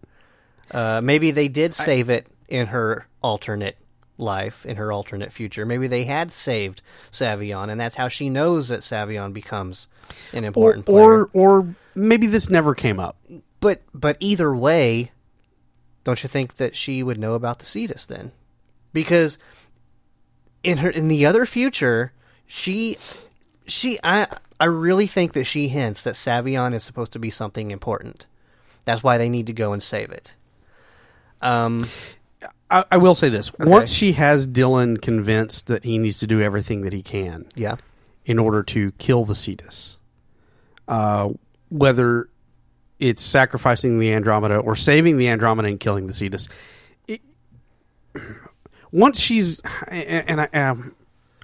[0.71, 3.79] Uh, maybe they did save it in her alternate
[4.19, 5.65] life, in her alternate future.
[5.67, 9.89] Maybe they had saved Savion, and that's how she knows that Savion becomes
[10.33, 11.25] an Or, important player.
[11.25, 13.17] or or maybe this never came up.
[13.61, 15.11] but but either way,
[16.05, 18.33] don't you think that she would know about the Cetus then?
[18.95, 19.37] Because
[20.63, 22.13] in her in the other future,
[22.47, 22.97] she
[23.67, 24.27] she I
[24.59, 28.25] I really think that she hints that Savion is supposed to be something important.
[28.87, 30.35] That's why they need to go and save it.
[31.43, 31.85] Um,
[32.71, 36.41] I, I will say this: once she has Dylan convinced that he needs to do
[36.41, 37.77] everything that he can yeah.
[38.25, 39.99] in order to kill the Cetus,
[40.89, 41.31] uh,
[41.69, 42.29] whether
[42.99, 46.49] it's sacrificing the Andromeda or saving the Andromeda and killing the Cetus,
[47.07, 47.21] it,
[48.95, 50.95] once she's and I am.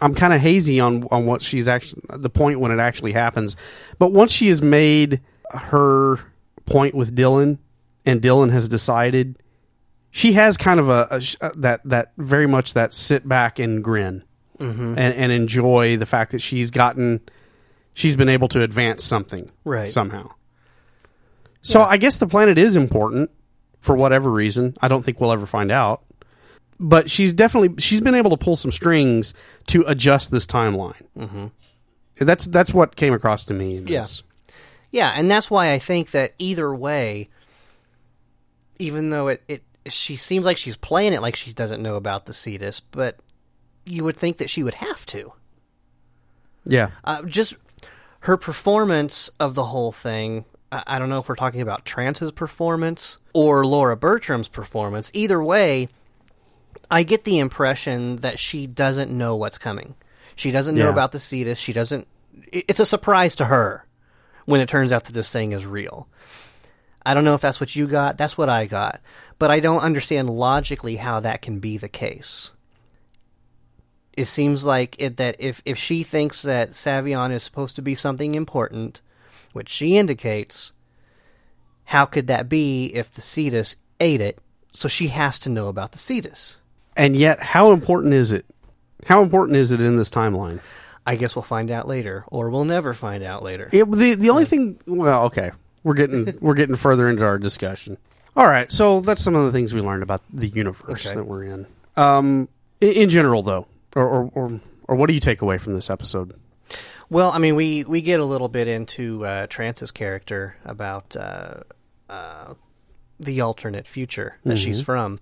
[0.02, 3.54] I'm kind of hazy on on what she's actually the point when it actually happens,
[3.98, 5.20] but once she has made
[5.52, 6.16] her
[6.64, 7.58] point with Dylan,
[8.06, 9.38] and Dylan has decided,
[10.10, 13.84] she has kind of a, a uh, that that very much that sit back and
[13.84, 14.24] grin
[14.58, 17.20] and, and enjoy the fact that she's gotten
[17.94, 19.88] she's been able to advance something Right.
[19.88, 20.30] somehow.
[21.62, 23.30] So I guess the planet is important
[23.80, 24.74] for whatever reason.
[24.80, 26.04] I don't think we'll ever find out.
[26.82, 29.34] But she's definitely she's been able to pull some strings
[29.66, 31.06] to adjust this timeline.
[31.16, 31.46] Mm-hmm.
[32.16, 33.76] That's that's what came across to me.
[33.76, 34.06] In Yeah.
[34.90, 37.28] Yeah, and that's why I think that either way,
[38.78, 42.26] even though it, it she seems like she's playing it like she doesn't know about
[42.26, 43.18] the Cetus, but
[43.84, 45.32] you would think that she would have to.
[46.64, 47.54] yeah, Uh, just
[48.20, 50.44] her performance of the whole thing.
[50.72, 55.10] I, I don't know if we're talking about Trance's performance or Laura Bertram's performance.
[55.14, 55.88] Either way,
[56.90, 59.94] I get the impression that she doesn't know what's coming.
[60.36, 60.90] She doesn't know Yeah.
[60.92, 61.58] about the Cetus.
[61.58, 62.06] She doesn't.
[62.52, 63.86] It's a surprise to her
[64.46, 66.08] when it turns out that this thing is real.
[67.04, 68.16] I don't know if that's what you got.
[68.18, 69.00] That's what I got.
[69.38, 72.50] But I don't understand logically how that can be the case.
[74.12, 77.94] It seems like it, that if, if she thinks that Savion is supposed to be
[77.94, 79.00] something important,
[79.52, 80.72] which she indicates,
[81.84, 84.38] how could that be if the Cetus ate it?
[84.72, 86.58] So she has to know about the Cetus.
[87.00, 88.44] And yet how important is it?
[89.06, 90.60] How important is it in this timeline?
[91.06, 93.68] I guess we'll find out later, or we'll never find out later.
[93.72, 95.50] It, the the only thing, well, okay,
[95.82, 97.96] we're getting we're getting further into our discussion.
[98.36, 101.16] All right, so that's some of the things we learned about the universe Okay.
[101.16, 101.66] that we're in.
[101.96, 102.48] Um,
[102.80, 105.88] in, in general, though, or, or or or what do you take away from this
[105.90, 106.34] episode?
[107.08, 111.54] Well, I mean, we, we get a little bit into uh, Trance's character about uh,
[112.08, 112.54] uh,
[113.18, 115.18] the alternate future that she's from,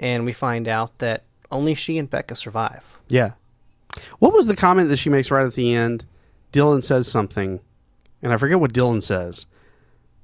[0.00, 1.22] and we find out that
[1.52, 2.98] only she and Beka survive.
[3.06, 3.32] Yeah,
[4.18, 6.04] what was the comment that she makes right at the end?
[6.52, 7.60] Dylan says something,
[8.22, 9.46] and I forget what Dylan says,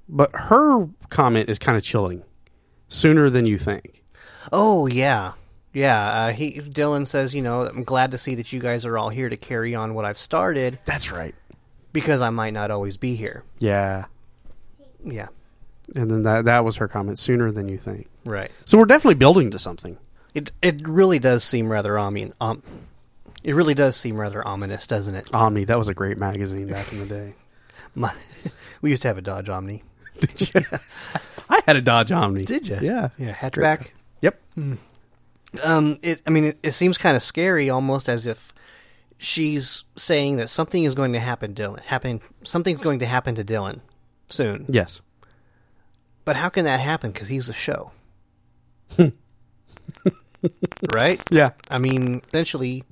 [0.09, 2.25] but her comment is kind of chilling.
[2.89, 4.03] Sooner than you think.
[4.53, 5.33] Oh yeah,
[5.73, 6.27] yeah.
[6.27, 9.09] Uh, he Dylan says, you know, I'm glad to see that you guys are all
[9.09, 11.35] here to carry on what I've started That's right.
[11.93, 13.43] because I might not always be here.
[13.59, 14.05] Yeah,
[15.05, 15.27] Yeah,
[15.95, 17.19] and then that that was her comment.
[17.19, 18.09] Sooner than you think.
[18.25, 18.51] right.
[18.65, 19.99] So we're definitely building to something.
[20.35, 22.63] It it really does seem rather omin um,
[23.47, 25.33] it really does seem rather ominous, doesn't it?
[25.33, 27.35] Omni, that was a great magazine back in the day.
[27.95, 28.13] My,
[28.83, 29.85] we used to have a Dodge Omni.
[30.21, 30.61] Did you?
[31.49, 32.45] I had a Dodge Omni.
[32.45, 32.79] Did you?
[32.83, 33.11] Yeah.
[33.17, 33.91] Yeah, hatchback.
[34.21, 34.43] Yep.
[35.63, 36.23] Um, it.
[36.27, 38.53] I mean, it, it seems kind of scary, almost as if
[39.17, 41.81] she's saying that something is going to happen, Dylan.
[41.83, 42.21] Happen.
[42.43, 43.79] Something's going to happen to Dylan
[44.29, 44.67] soon.
[44.69, 45.03] Yes.
[46.27, 47.11] But how can that happen?
[47.13, 47.93] Because he's the show,
[50.93, 51.23] right?
[51.31, 51.51] Yeah.
[51.71, 52.85] I mean, essentially,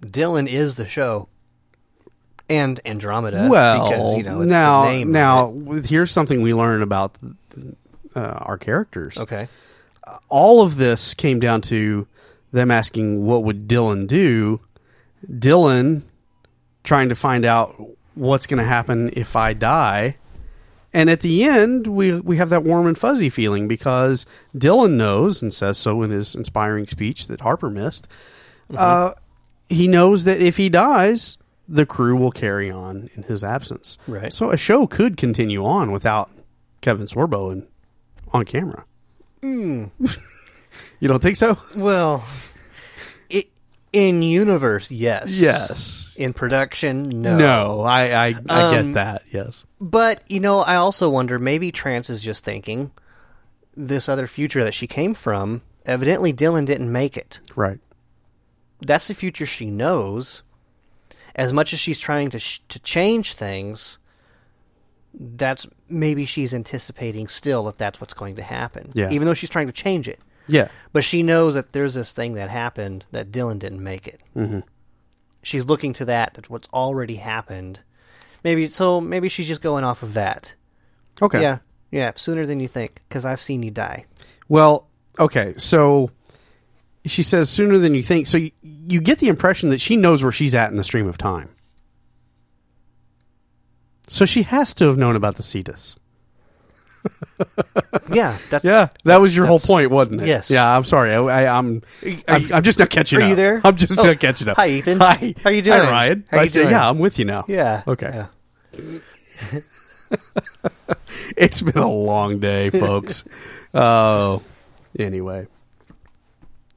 [0.00, 1.28] Dylan is the show,
[2.48, 3.46] and Andromeda.
[3.50, 5.52] Well, because, you know, it's the now now
[5.84, 7.16] here's something we learn about
[8.16, 9.16] uh, our characters.
[9.18, 9.48] okay,
[10.28, 12.06] All of this came down to
[12.52, 14.60] them asking what would Dylan do.
[15.30, 16.02] Dylan
[16.84, 17.74] trying to find out
[18.14, 20.16] what's going to happen if I die.
[20.94, 24.24] And at the end, we we have that warm and fuzzy feeling because
[24.56, 28.06] Dylan knows and says so in his inspiring speech that Harper missed.
[28.74, 29.12] Uh,
[29.68, 31.36] he knows that if he dies,
[31.68, 33.98] the crew will carry on in his absence.
[34.06, 34.32] Right.
[34.32, 36.30] So a show could continue on without
[36.80, 37.66] Kevin Sorbo and
[38.32, 38.84] on camera.
[41.00, 41.58] you don't think so?
[41.76, 42.24] well,
[43.94, 46.14] in universe, yes, Yes.
[46.16, 49.22] In production, no, No, I I, I Um, get that.
[49.30, 49.64] Yes.
[49.80, 52.90] But you know, I also wonder maybe Trance is just thinking
[53.76, 55.62] this other future that she came from.
[55.86, 57.40] Evidently, Dylan didn't make it.
[57.56, 57.78] Right.
[58.80, 60.42] That's the future she knows.
[61.36, 63.98] As much as she's trying to sh- to change things,
[65.14, 68.90] that's maybe she's anticipating still that that's what's going to happen.
[68.94, 69.10] Yeah.
[69.10, 70.68] Even though she's trying to change it, Yeah.
[70.92, 74.20] but she knows that there's this thing that happened that Dylan didn't make it.
[74.36, 74.60] Mm-hmm.
[75.42, 77.80] She's looking to that, that what's already happened.
[78.42, 79.00] Maybe so.
[79.00, 80.54] Maybe she's just going off of that.
[81.20, 81.40] Okay.
[81.40, 81.58] Yeah,
[81.90, 82.12] yeah.
[82.16, 84.04] Sooner than you think, because I've seen you die.
[84.48, 84.88] Well,
[85.18, 85.54] okay.
[85.56, 86.10] So
[87.04, 88.26] she says sooner than you think.
[88.26, 91.08] So you, you get the impression that she knows where she's at in the stream
[91.08, 91.50] of time.
[94.06, 95.96] So she has to have known about the cetus.
[98.12, 100.26] Yeah, that's Yeah, that was your whole point, wasn't it?
[100.28, 100.50] yes.
[100.50, 101.12] Yeah, I'm sorry.
[101.14, 101.82] I, I, I'm,
[102.28, 103.28] I'm, just not catching are up.
[103.30, 103.60] you there?
[103.64, 104.56] I'm just Oh, not catching up.
[104.56, 104.98] hi, Ethan.
[105.00, 105.34] Hi.
[105.42, 105.80] How you doing?
[105.80, 106.24] Hi, Ryan.
[106.30, 106.72] How I you said, doing?
[106.72, 107.44] yeah, I'm with you now.
[107.48, 107.82] yeah.
[107.86, 108.26] Okay.
[108.74, 109.60] yeah.
[111.36, 113.24] It's been a long day, folks.
[113.76, 114.40] Oh,
[114.96, 115.48] anyway.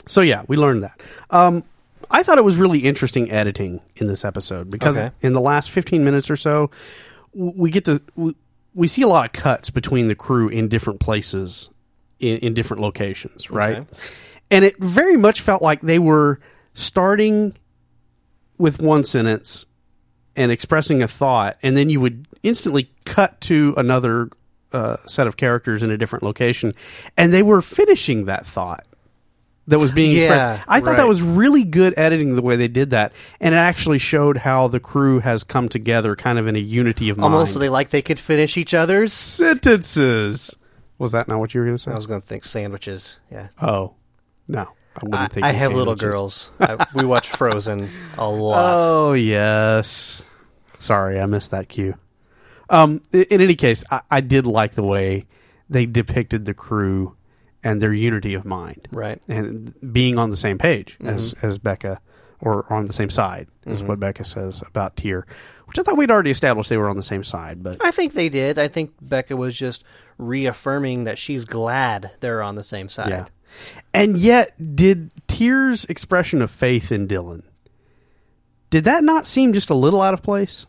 [0.07, 0.99] So yeah, we learned that.
[1.29, 1.63] Um,
[2.09, 5.11] I thought it was really interesting editing in this episode because Okay.
[5.21, 6.71] in the last 15 minutes or so,
[7.35, 8.33] we get to we,
[8.77, 11.71] we see a lot of cuts between the crew in different places
[12.19, 13.77] in, in different locations, right?
[13.77, 13.97] Okay.
[14.51, 16.39] And it very much felt like they were
[16.75, 17.57] starting
[18.59, 19.65] with one sentence
[20.35, 24.29] and expressing a thought, and then you would instantly cut to another
[24.71, 26.73] uh, set of characters in a different location,
[27.17, 28.85] and they were finishing that thought
[29.67, 30.65] that was being Yeah, expressed.
[30.67, 33.99] I thought that was really good editing the way they did that, and it actually
[33.99, 37.33] showed how the crew has come together, kind of in a unity of mind.
[37.33, 39.13] Almost so they like they could finish each other's.
[39.13, 40.57] sentences.
[40.97, 41.91] Was that not what you were going to say?
[41.91, 43.19] I was going to think sandwiches.
[43.31, 43.49] Yeah.
[43.61, 43.95] oh,
[44.47, 44.61] no,
[44.95, 45.45] I wouldn't I, think.
[45.45, 46.49] I have little girls.
[46.59, 47.87] I, we watch Frozen
[48.17, 48.55] a lot.
[48.57, 50.23] Oh yes.
[50.79, 51.95] Sorry, I missed that cue.
[52.69, 55.25] Um, in any case, I, I did like the way
[55.69, 57.15] they depicted the crew
[57.63, 59.21] and their unity of mind, right.
[59.27, 61.07] and being on the same page mm-hmm.
[61.07, 61.99] as as Beka,
[62.39, 63.87] or on the same side, is mm-hmm.
[63.87, 65.25] what Beka says about Tyr,
[65.65, 68.13] which I thought we'd already established they were on the same side, but I think
[68.13, 68.59] they did.
[68.59, 69.83] I think Beka was just
[70.17, 73.09] reaffirming that she's glad they're on the same side.
[73.09, 73.25] yeah.
[73.93, 77.43] And yet, did Tyr's expression of faith in Dylan
[78.69, 80.67] did that not seem just a little out of place?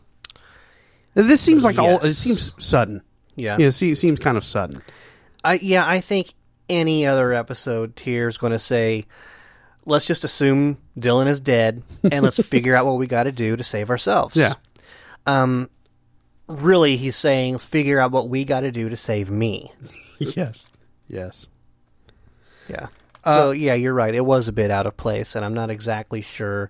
[1.13, 1.99] This seems like all.
[1.99, 3.01] It seems sudden.
[3.35, 3.57] Yeah.
[3.59, 4.81] Yeah, it seems kind of sudden.
[5.43, 6.33] I yeah, I think
[6.69, 9.05] any other episode Tyr's going to say,
[9.85, 13.55] let's just assume Dylan is dead and let's figure out what we got to do
[13.55, 14.35] to save ourselves.
[14.35, 14.53] Yeah.
[15.25, 15.69] Um,
[16.47, 19.71] really, he's saying, let's figure out what we got to do to save me.
[20.19, 20.69] yes.
[21.07, 21.47] Yes.
[22.67, 22.87] Yeah.
[23.25, 24.13] so yeah, you're right.
[24.13, 26.69] It was a bit out of place, and I'm not exactly sure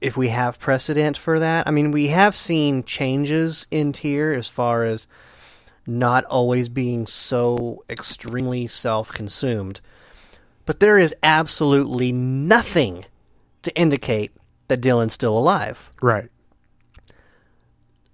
[0.00, 1.66] if we have precedent for that.
[1.66, 5.06] I mean, we have seen changes in Tyr as far as
[5.86, 9.80] not always being so extremely self-consumed,
[10.66, 13.04] but there is absolutely nothing
[13.62, 14.32] to indicate
[14.68, 15.90] that Dylan's still alive.
[16.00, 16.28] Right.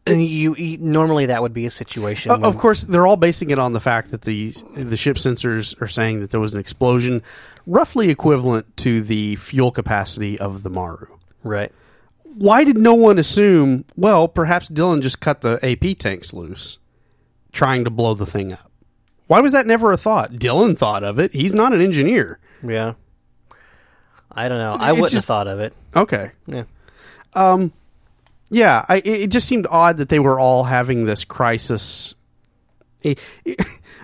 [0.06, 2.30] And you, you normally that would be a situation.
[2.32, 5.80] When- of course, they're all basing it on the fact that the the ship sensors
[5.82, 7.22] are saying that there was an explosion,
[7.66, 11.06] roughly equivalent to the fuel capacity of the Maru.
[11.42, 11.70] right?
[12.24, 13.84] Why did no one assume?
[13.96, 16.78] Well, perhaps Dylan just cut the AP tanks loose,
[17.58, 18.70] trying to blow the thing up.
[19.26, 20.32] Why was that never a thought?
[20.32, 21.32] Dylan thought of it.
[21.34, 22.38] He's not an engineer.
[22.62, 22.94] Yeah.
[24.32, 24.74] I don't know.
[24.74, 25.74] I It's wouldn't have thought of it.
[25.94, 26.30] Okay.
[26.46, 26.64] Yeah.
[28.50, 32.14] Yeah, I, it it just seemed odd that they were all having this crisis.
[33.04, 33.14] Eh,
[33.46, 33.54] eh,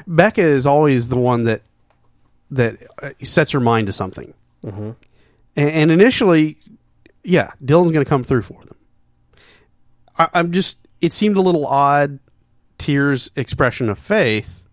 [0.07, 1.63] Beka is always the one that
[2.51, 4.91] that uh, sets her mind to something, mm-hmm.
[5.57, 6.59] and, and initially,
[7.23, 8.77] yeah, Dylan's going to come through for them.
[10.19, 12.19] I, I'm just, it seemed a little odd,
[12.85, 14.68] Tyr's expression of faith,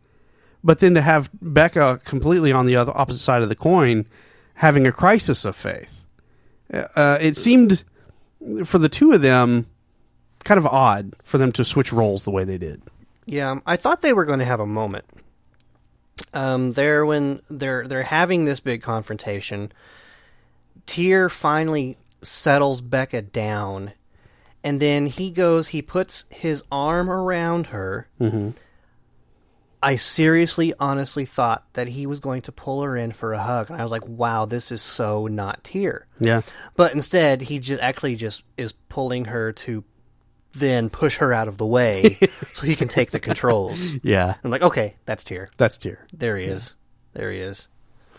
[0.64, 4.06] but then to have Beka completely on the other opposite side of the coin
[4.56, 6.06] having a crisis of faith.
[6.72, 7.84] Uh, it seemed
[8.66, 9.66] for the two of them
[10.44, 12.82] kind of odd for them to switch roles the way they did.
[13.26, 15.06] Yeah, I thought they were going to have a moment.
[16.34, 19.72] Um, there when they're they're having this big confrontation,
[20.86, 23.94] Tyr finally settles Beka down,
[24.64, 25.70] and then he goes.
[25.70, 28.08] He puts his arm around her.
[28.20, 28.52] Mm-hmm.
[29.84, 33.72] I seriously, honestly thought that he was going to pull her in for a hug,
[33.72, 36.42] and I was like, "Wow, this is so not Tyr." Yeah,
[36.76, 39.84] But instead, he just actually just is pulling her to
[40.54, 42.18] then push her out of the way
[42.54, 43.94] so he can take the controls.
[44.04, 45.48] yeah, I'm like, okay, that's Tyr.
[45.58, 46.06] that's Tyr.
[46.14, 46.76] There he is.
[47.14, 47.68] There he is.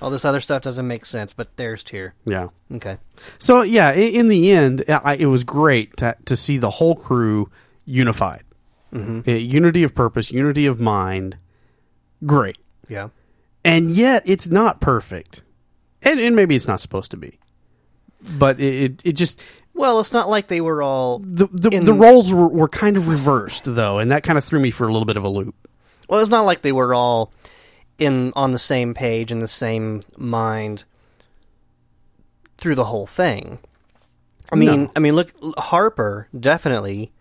[0.03, 2.15] All this other stuff doesn't make sense, but there's Tyr.
[2.27, 2.49] Yeah.
[2.75, 2.99] Okay.
[3.39, 7.49] So yeah, in the end, I, it was great to, to see the whole crew
[7.85, 8.43] unified,
[8.93, 9.31] Mm-hmm.
[9.31, 11.37] Uh, unity of purpose, unity of mind.
[12.27, 13.09] Great, Yeah.
[13.65, 15.43] and yet it's not perfect,
[16.03, 17.39] and, and maybe it's not supposed to be.
[18.39, 19.41] But it, it, it just
[19.75, 21.21] Well, it's not like they were all.
[21.21, 24.61] the the, the roles were, were kind of reversed though, and that kind of threw
[24.61, 25.55] me for a little bit of a loop.
[26.09, 27.33] Well, it's not like they were all
[27.99, 30.85] in on the same page in the same mind
[32.59, 33.59] through the whole thing.
[34.53, 34.91] I mean, No.
[34.97, 37.13] I mean, look, Harper definitely.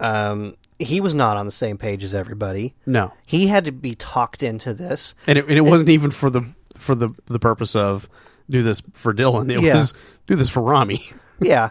[0.00, 2.74] Um, he was not on the same page as everybody.
[2.86, 5.14] No, He had to be talked into this.
[5.26, 6.42] and it, and it wasn't even for the
[6.76, 8.08] for the the purpose of
[8.48, 9.52] do this for Dylan.
[9.52, 9.74] It Yeah.
[9.74, 9.94] was
[10.26, 11.00] do this for Rommie.
[11.40, 11.70] Yeah.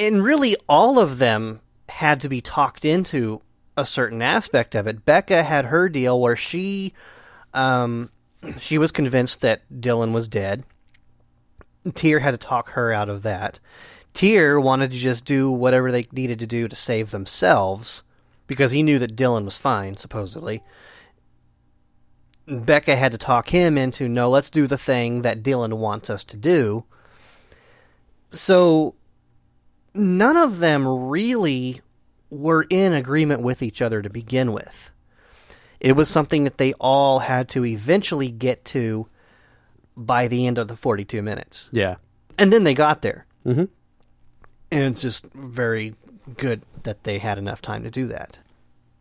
[0.00, 3.40] And really, all of them had to be talked into
[3.76, 5.06] a certain aspect of it.
[5.06, 6.92] Beka had her deal where she,
[7.54, 8.10] um,
[8.60, 10.64] she was convinced that Dylan was dead.
[11.94, 13.60] Tyr had to talk her out of that.
[14.12, 18.02] Tyr wanted to just do whatever they needed to do to save themselves
[18.46, 20.62] because he knew that Dylan was fine, supposedly.
[22.46, 26.24] Beka had to talk him into no, let's do the thing that Dylan wants us
[26.24, 26.84] to do.
[28.30, 28.94] So
[29.94, 31.80] none of them really
[32.30, 34.90] were in agreement with each other to begin with.
[35.80, 39.06] It was something that they all had to eventually get to
[39.96, 41.68] by the end of the 42 minutes.
[41.72, 41.96] Yeah,
[42.38, 43.26] And then they got there.
[43.46, 43.68] Mhm.
[44.72, 45.94] And it's just very
[46.36, 48.38] good that they had enough time to do that.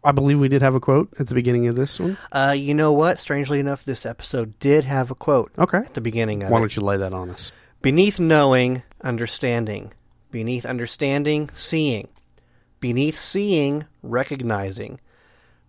[0.03, 2.17] I believe we did have a quote at the beginning of this one.
[2.31, 3.17] Uh, you know what?
[3.19, 6.61] Strangely enough, this episode did have a quote Okay, at the beginning of why it.
[6.61, 7.51] don't you lay that on us?
[7.81, 9.93] Beneath knowing, understanding.
[10.29, 12.09] Beneath understanding, seeing.
[12.81, 14.99] Beneath seeing, recognizing.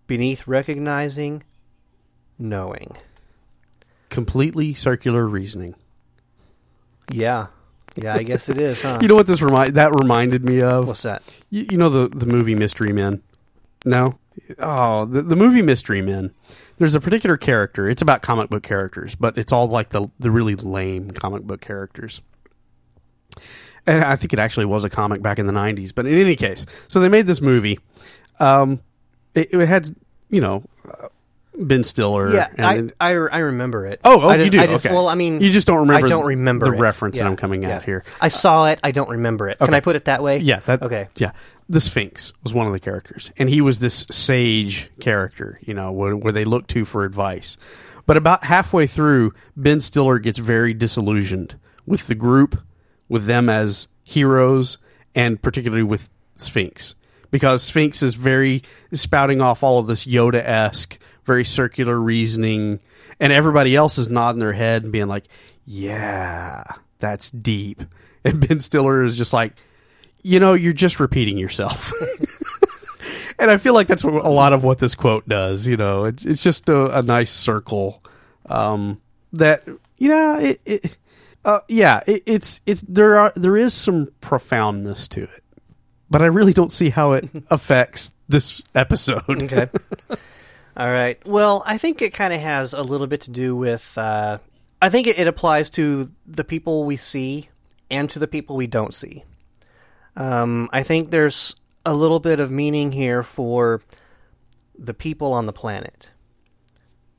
[0.07, 1.43] Beneath recognizing,
[2.39, 2.97] knowing.
[4.11, 5.75] Completely circular reasoning.
[7.11, 7.47] Yeah.
[7.97, 8.99] Yeah, I guess it is, huh?
[9.03, 10.89] You know what this remind that reminded me of?
[10.89, 11.23] What's that?
[11.51, 13.23] You, you know the the movie Mystery Men?
[13.85, 14.19] No.
[14.59, 16.33] Oh, the the movie Mystery Men.
[16.79, 17.89] There's a particular character.
[17.89, 21.61] It's about comic book characters, but it's all like the the really lame comic book
[21.61, 22.21] characters.
[23.87, 25.95] And I think it actually was a comic back in the '90s.
[25.95, 27.79] But in any case, so they made this movie.
[28.41, 28.81] Um,
[29.35, 29.89] it, it had
[30.29, 31.09] you know uh,
[31.57, 32.33] Ben Stiller.
[32.33, 34.01] Yeah, and, I, I, I remember it.
[34.05, 34.61] Oh, oh, I you do.
[34.61, 34.95] I just- okay.
[34.95, 36.07] Well, I mean, you just don't remember.
[36.07, 36.81] I don't remember the it.
[36.81, 37.77] reference that I'm coming yeah.
[37.77, 38.05] at here.
[38.21, 38.81] I saw it.
[38.83, 39.59] I don't remember it.
[39.59, 40.39] Can I put it that way?
[40.39, 41.09] Yeah, that Okay.
[41.17, 41.33] Yeah,
[41.69, 45.93] the Sphinx was one of the characters, and he was this sage character, you know,
[45.93, 47.57] where, where they look to for advice.
[48.07, 52.61] But about halfway through, Ben Stiller gets very disillusioned with the group,
[53.09, 54.79] with them as heroes,
[55.15, 56.95] and particularly with Sphinx,
[57.35, 58.63] because Sphinx is very
[58.93, 62.79] spouting off all of this Yoda esque, very circular reasoning,
[63.19, 65.25] and everybody else is nodding their head and being like,
[65.65, 66.63] "Yeah,
[67.01, 67.83] that's deep,"
[68.25, 69.55] and Ben Stiller is just like
[70.23, 71.93] you know, you're just repeating yourself.
[73.41, 75.67] and I feel like that's what, a lot of what this quote does.
[75.67, 78.01] You know, it's it's just a, a nice circle
[78.47, 79.67] um, that
[79.99, 80.61] you know it.
[80.65, 80.97] it
[81.45, 85.44] uh, yeah, it, it's it's there are there is some profoundness to it,
[86.15, 89.29] but I really don't see how it affects this episode.
[89.29, 89.67] Okay.
[90.77, 91.19] All right.
[91.27, 93.99] Well, I think it kind of has a little bit to do with.
[93.99, 94.39] Uh,
[94.81, 97.49] I think it, it applies to the people we see
[97.91, 99.25] and to the people we don't see.
[100.15, 103.83] Um, I think there's a little bit of meaning here for
[104.79, 106.11] the people on the planet.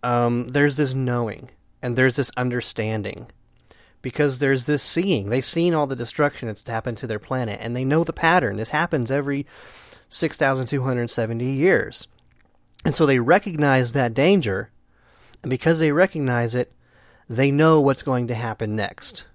[0.04, 1.50] Um, there's this knowing
[1.82, 3.30] and there's this understanding
[4.06, 5.32] because there's this seeing.
[5.32, 8.56] They've seen all the destruction that's happened to their planet and they know the pattern.
[8.58, 9.48] This happens every
[10.10, 12.08] 6,270 years.
[12.86, 14.70] And so they recognize that danger,
[15.42, 16.72] and because they recognize it,
[17.28, 19.26] they know what's going to happen next.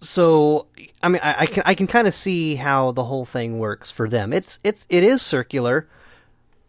[0.00, 0.66] so
[1.00, 3.92] I mean, I, I can I can kind of see how the whole thing works
[3.92, 4.32] for them.
[4.32, 5.88] It's it's it is circular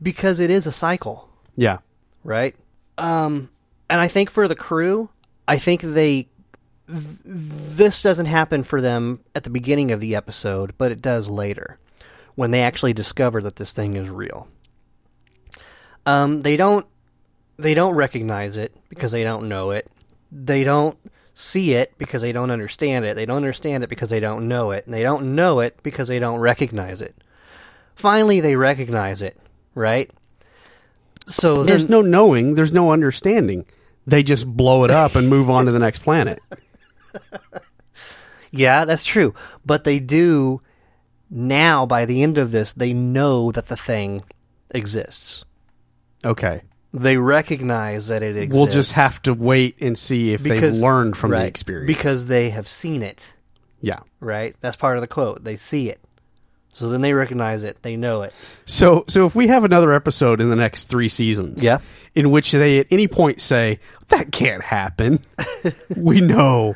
[0.01, 1.79] because it is a cycle, Yeah.
[2.23, 2.55] right?
[2.99, 3.49] Um,
[3.89, 5.09] and I think for the crew,
[5.47, 6.27] I think they
[6.87, 11.29] th- this doesn't happen for them at the beginning of the episode, but it does
[11.29, 11.79] later
[12.35, 14.47] when they actually discover that this thing is real.
[16.05, 16.85] Um, they don't
[17.57, 19.89] they don't recognize it because they don't know it.
[20.31, 20.97] They don't
[21.35, 23.15] see it because they don't understand it.
[23.15, 24.85] They don't understand it because they don't know it.
[24.85, 27.15] And they don't know it because they don't recognize it.
[27.95, 29.39] Finally, they recognize it,
[29.75, 30.11] right?
[31.27, 33.65] So There's then, no knowing, there's no understanding.
[34.05, 36.39] They just blow it up and move on to the next planet.
[38.51, 39.33] yeah, that's true.
[39.65, 40.61] But they do
[41.29, 41.85] now.
[41.85, 44.23] By the end of this, they know that the thing
[44.71, 45.45] exists.
[46.25, 46.61] Okay.
[46.91, 48.55] They recognize that it exists.
[48.55, 51.87] We'll just have to wait and see if they've learned from the experience.
[51.87, 53.33] because they have seen it.
[53.81, 53.99] yeah.
[54.19, 55.43] Right, that's part of the quote.
[55.43, 55.99] They see it,
[56.73, 57.81] so then they recognize it.
[57.81, 58.33] They know it.
[58.65, 61.77] So so if we have another episode in the next 3 seasons Yeah.
[62.15, 63.77] in which they at any point say
[64.09, 65.19] that can't happen,
[65.95, 66.75] we know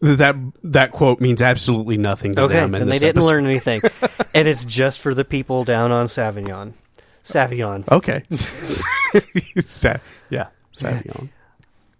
[0.00, 3.26] that that, that quote means absolutely nothing to Okay, them and they didn't episode.
[3.26, 3.80] learn anything,
[4.34, 6.74] and it's just for the people down on Savignon.
[7.24, 7.84] Savignon.
[7.90, 8.22] Okay.
[8.30, 9.96] Sa-
[10.30, 10.46] yeah.
[10.72, 11.28] Savion.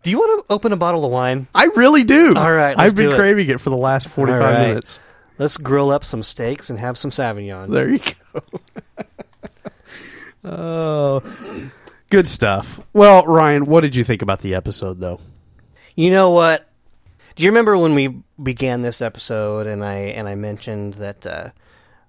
[0.03, 1.49] Do you want to open a bottle of wine?
[1.55, 2.35] I really do.
[2.37, 3.19] All right, I've been do it.
[3.19, 4.69] craving it for the last 45 All right.
[4.69, 5.01] minutes.
[5.39, 7.71] Let's grill up some steaks and have some Savignon.
[7.71, 8.43] There you go.
[10.45, 11.71] oh,
[12.11, 12.81] good stuff.
[12.93, 15.21] Well, Ryan, what did you think about the episode, though?
[15.95, 16.69] You know what?
[17.37, 21.51] Do you remember when we began this episode and I and I mentioned that uh,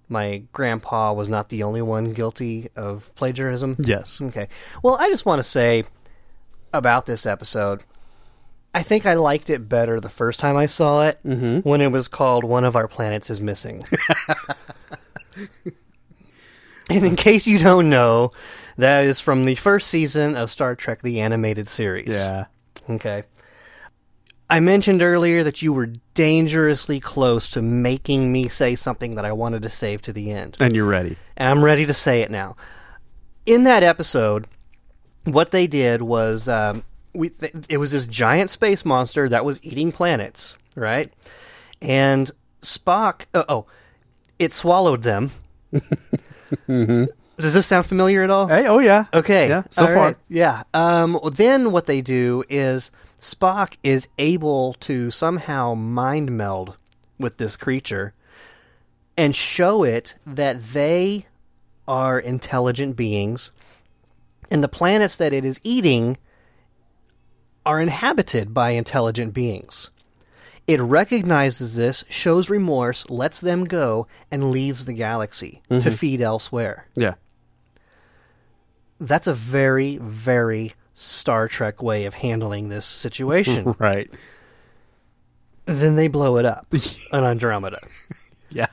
[0.07, 3.75] my grandpa was not the only one guilty of plagiarism?
[3.77, 4.21] Yes.
[4.21, 4.47] Okay.
[4.81, 5.83] Well, I just want to say
[6.73, 7.83] about this episode.
[8.73, 12.07] I think I liked it better the first time I saw it when it was
[12.07, 13.83] called "One of Our Planets is Missing."
[16.89, 18.31] and in case you don't know,
[18.77, 22.09] that is from the first season of Star Trek: The Animated Series.
[22.09, 22.45] Yeah.
[22.89, 23.23] Okay.
[24.51, 29.31] I mentioned earlier that you were dangerously close to making me say something that I
[29.31, 30.57] wanted to save to the end.
[30.59, 31.17] And you're ready.
[31.37, 32.55] And I'm ready to say it now.
[33.45, 34.47] In that episode,
[35.23, 36.83] what they did was um,
[37.13, 41.11] we th- it was this giant space monster that was eating planets, right?
[41.81, 42.29] And
[42.61, 43.65] Spock, uh, oh,
[44.37, 45.31] it swallowed them.
[46.67, 48.47] Does this sound familiar at all?
[48.47, 49.05] Hey, oh, yeah.
[49.13, 49.47] Okay.
[49.47, 50.05] Yeah, so all far.
[50.07, 50.17] right.
[50.27, 50.63] Yeah.
[50.73, 56.75] Um, then what they do is Spock is able to somehow mind meld
[57.17, 58.13] with this creature
[59.17, 61.27] and show it that they
[61.87, 63.51] are intelligent beings
[64.51, 66.17] and the planets that it is eating
[67.65, 69.89] are inhabited by intelligent beings.
[70.67, 75.89] It recognizes this, shows remorse, lets them go, and leaves the galaxy to mm-hmm.
[75.89, 77.15] feed elsewhere Yeah.
[78.99, 83.73] that's a very, very Star Trek way of handling this situation.
[83.79, 84.11] Right.
[85.65, 86.67] then they blow it up
[87.13, 87.79] on Andromeda.
[88.49, 88.67] Yeah.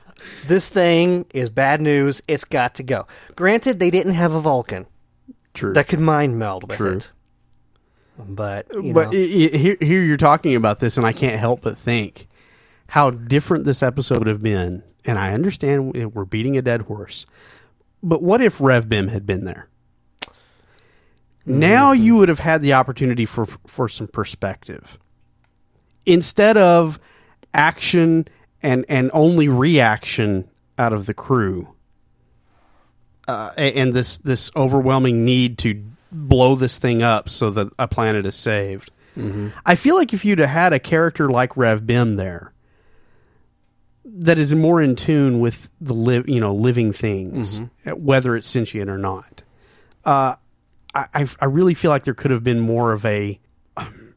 [0.47, 2.21] This thing is bad news.
[2.27, 3.07] It's got to go.
[3.35, 4.87] Granted, they didn't have a Vulcan
[5.53, 5.73] True.
[5.73, 6.97] that could mind meld with True.
[6.97, 7.11] it.
[8.19, 9.21] But, you but know, i-
[9.53, 12.27] i- here, here you're talking about this, and I can't help but think
[12.87, 14.83] how different this episode would have been.
[15.05, 17.25] And I understand we- we're beating a dead horse,
[18.03, 19.69] but what if Rev Bem had been there?
[21.45, 22.03] Now Mm-hmm.
[22.03, 24.97] you would have had the opportunity for for some perspective
[26.05, 26.99] instead of
[27.53, 28.27] action
[28.61, 31.73] and and only reaction out of the crew,
[33.29, 38.25] uh, and this this overwhelming need to blow this thing up so that a planet
[38.25, 38.91] is saved.
[39.65, 42.53] I feel like if you'd have had a character like Rev Bem there,
[44.05, 47.61] that is more in tune with the live, you know, living things,
[47.95, 49.41] whether it's sentient or not.
[50.05, 50.35] Uh,
[50.93, 53.39] I, I really feel like there could have been more of a
[53.75, 54.13] um,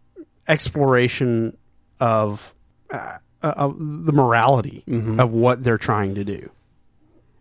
[0.48, 1.56] exploration
[1.98, 2.54] of
[2.90, 4.84] uh, of the morality
[5.18, 6.50] of what they're trying to do,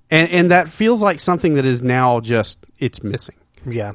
[0.09, 3.35] and and that feels like something that is now just it's missing.
[3.65, 3.93] yeah.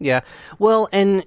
[0.00, 0.22] Yeah.
[0.58, 1.24] Well, and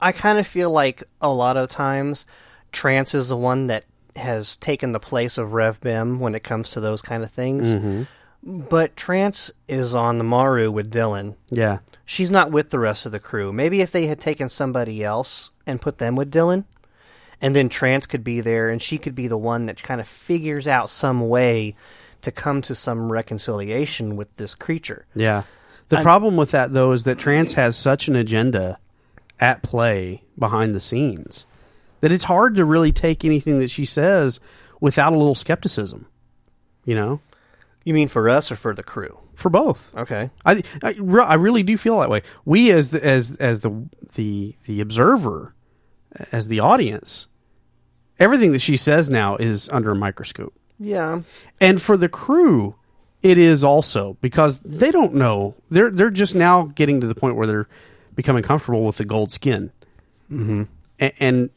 [0.00, 2.26] I kind of feel like a lot of times
[2.72, 6.70] Trance is the one that has taken the place of Rev Bem when it comes
[6.70, 7.66] to those kind of things.
[7.68, 8.02] Mm-hmm.
[8.68, 11.34] But Trance is on the Maru with Dylan.
[11.50, 13.52] Yeah, she's not with the rest of the crew.
[13.52, 16.64] Maybe if they had taken somebody else and put them with Dylan,
[17.40, 20.06] and then Trance could be there, and she could be the one that kind of
[20.06, 21.74] figures out some way
[22.22, 25.06] to come to some reconciliation with this creature.
[25.14, 25.42] Yeah.
[25.88, 28.78] The problem with that though is that Trance has such an agenda
[29.38, 31.46] at play behind the scenes
[32.00, 34.40] that it's hard to really take anything that she says
[34.80, 36.06] without a little skepticism.
[36.84, 37.20] You know,
[37.84, 39.18] You mean for us or for the crew?
[39.34, 39.94] for both.
[39.94, 40.30] Okay.
[40.46, 42.22] I I, I really do feel that way.
[42.46, 45.54] We as the, as as the the the observer,
[46.32, 47.28] as the audience,
[48.18, 50.54] everything that she says now is under a microscope.
[50.78, 51.20] Yeah.
[51.60, 52.76] And for the crew,
[53.26, 55.56] it is also because they don't know.
[55.68, 57.68] They're they're just now getting to the point where they're
[58.14, 59.72] becoming comfortable with the gold skin,
[60.30, 60.62] mm-hmm.
[61.00, 61.50] and, and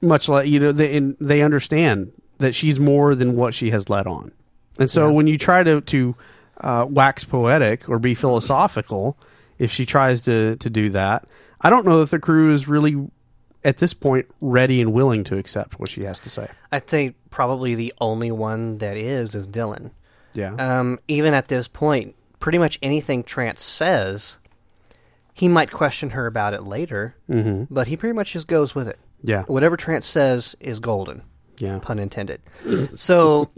[0.00, 3.88] much like you know, they and they understand that she's more than what she has
[3.88, 4.32] let on.
[4.80, 6.16] And so when you try to to
[6.58, 9.16] uh, wax poetic or be philosophical,
[9.58, 11.24] if she tries to to do that,
[11.60, 13.08] I don't know that the crew is really
[13.64, 16.48] at this point ready and willing to accept what she has to say.
[16.72, 19.92] I'd say probably the only one that is is Dylan.
[20.34, 20.54] Yeah.
[20.54, 24.38] Um, even at this point, pretty much anything Trance says,
[25.32, 27.72] he might question her about it later, mm-hmm.
[27.72, 28.98] but he pretty much just goes with it.
[29.22, 29.42] Yeah.
[29.44, 31.22] Whatever Trance says is golden,
[31.58, 31.78] Yeah.
[31.82, 32.40] pun intended.
[32.96, 33.50] so,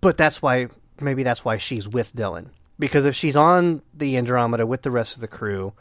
[0.00, 0.68] but that's why
[1.00, 2.48] maybe that's why she's with Dylan
[2.78, 5.72] because if she's on the Andromeda with the rest of the crew,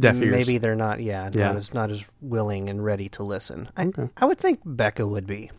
[0.00, 1.00] maybe they're not.
[1.00, 1.48] Yeah, Yeah.
[1.48, 3.68] not as not as willing and ready to listen.
[3.76, 5.50] I, I would think Beka would be.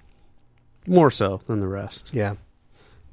[0.88, 2.36] more so than the rest Yeah.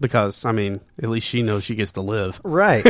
[0.01, 2.41] Because I mean, at least she knows she gets to live.
[2.45, 2.85] Right.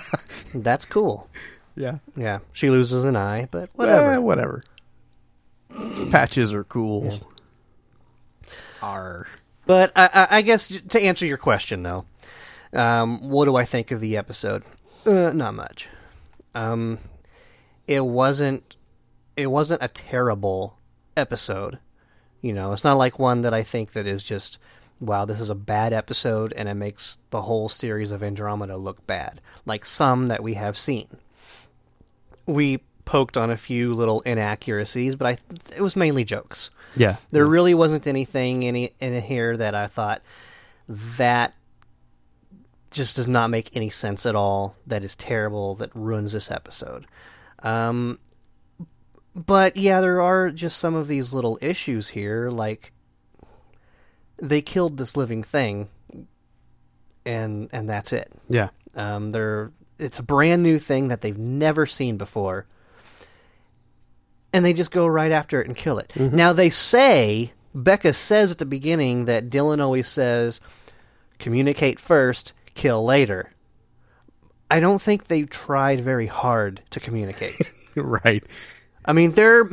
[0.54, 1.28] That's cool.
[1.76, 1.98] Yeah.
[2.16, 2.40] Yeah.
[2.52, 4.12] She loses an eye, but whatever.
[4.12, 4.62] Eh, whatever.
[6.10, 7.18] Patches are cool.
[8.82, 9.26] Are
[9.66, 12.04] But I, I, I guess to answer your question, though,
[12.72, 14.62] um, what do I think of the episode?
[15.04, 15.88] Uh, not much.
[16.54, 16.98] Um,
[17.86, 18.76] it wasn't.
[19.36, 20.78] It wasn't a terrible
[21.16, 21.78] episode.
[22.40, 24.58] You know, it's not like one that I think that is just,
[25.04, 29.06] wow, this is a bad episode, and it makes the whole series of Andromeda look
[29.06, 31.08] bad, like some that we have seen.
[32.46, 35.38] We poked on a few little inaccuracies, but I
[35.76, 36.70] it was mainly jokes.
[36.96, 37.16] yeah.
[37.30, 40.22] There really wasn't anything in, in here that I thought
[40.88, 41.54] that
[42.90, 44.76] just does not make any sense at all.
[44.86, 45.74] That is terrible.
[45.74, 47.06] That ruins this episode.
[47.62, 48.18] Um,
[49.34, 52.50] but yeah, there are just some of these little issues here.
[52.50, 52.92] Like
[54.48, 55.88] they killed this living thing,
[57.24, 58.30] and and that's it.
[58.48, 58.68] Yeah.
[58.94, 62.66] Um, they're it's a brand new thing that they've never seen before,
[64.52, 66.12] and they just go right after it and kill it.
[66.16, 70.60] Now they say Beka says at the beginning that Dylan always says,
[71.38, 73.50] "Communicate first, kill later."
[74.70, 77.54] I don't think they tried very hard to communicate.
[77.96, 78.42] right.
[79.04, 79.64] I mean, their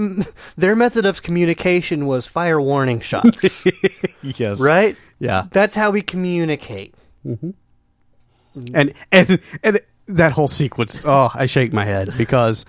[0.58, 3.66] their method of communication was fire warning shots,
[4.22, 4.62] Yes.
[4.62, 4.96] right?
[5.20, 5.46] Yeah.
[5.52, 6.96] That's how we communicate.
[7.26, 11.04] And and and that whole sequence.
[11.06, 12.66] Oh, I shake my head because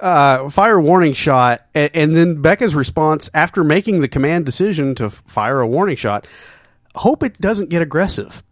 [0.00, 5.10] uh, fire warning shot, and, and then Beka's response after making the command decision to
[5.10, 6.26] fire a warning shot.
[6.96, 8.42] Hope it doesn't get aggressive.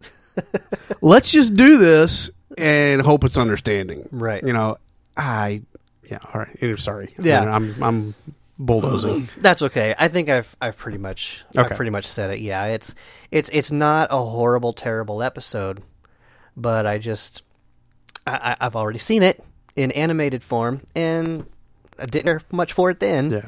[1.01, 4.07] Let's just do this and hope it's understanding.
[4.11, 4.43] Right.
[4.43, 4.77] You know,
[5.17, 5.63] I
[6.09, 6.19] yeah.
[6.33, 6.79] All right.
[6.79, 7.13] Sorry.
[7.19, 7.41] Yeah.
[7.43, 8.15] I'm I'm
[8.59, 9.29] bulldozing.
[9.37, 9.95] That's okay.
[9.97, 11.69] I think I've I've pretty much Okay.
[11.69, 12.39] I've pretty much said it.
[12.39, 12.93] Yeah, it's
[13.31, 15.81] it's it's not a horrible, terrible episode,
[16.55, 17.43] but I just
[18.27, 19.43] I, I- I've already seen it
[19.75, 21.45] in animated form, and
[21.99, 23.29] I didn't care much for it then.
[23.31, 23.45] yeah.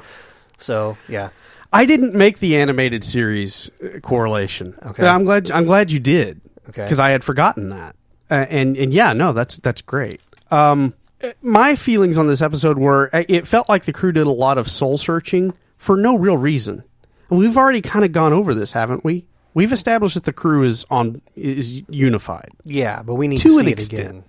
[0.58, 1.30] So yeah,
[1.74, 4.74] I didn't make the animated series uh, correlation.
[4.86, 5.06] Okay.
[5.06, 5.52] I'm glad.
[5.52, 6.42] I'm glad you did.
[6.70, 6.82] Okay.
[6.84, 7.96] Because I had forgotten that.
[8.32, 10.20] Uh, and and yeah, no, that's that's great.
[10.50, 10.94] Um,
[11.42, 14.70] my feelings on this episode were it felt like the crew did a lot of
[14.70, 16.84] soul searching for no real reason.
[17.30, 19.26] And we've already kind of gone over this, haven't we?
[19.54, 22.50] We've established that the crew is on is unified.
[22.66, 24.00] yeah, but we need To to, an see extent.
[24.00, 24.24] it again.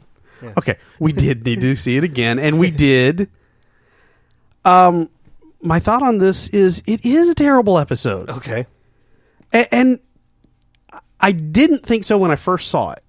[0.58, 3.28] Okay, we did need to see it again, and we did.
[4.64, 5.08] Um,
[5.62, 8.30] my thought on this is it is a terrible episode.
[8.30, 8.66] Okay.
[9.52, 9.98] A- and
[11.20, 13.02] I didn't think so when I first saw it.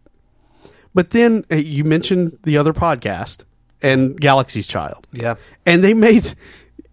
[0.94, 3.44] But then uh, you mentioned the other podcast
[3.82, 5.36] and Galaxy's Child, Yeah.
[5.66, 6.34] and they made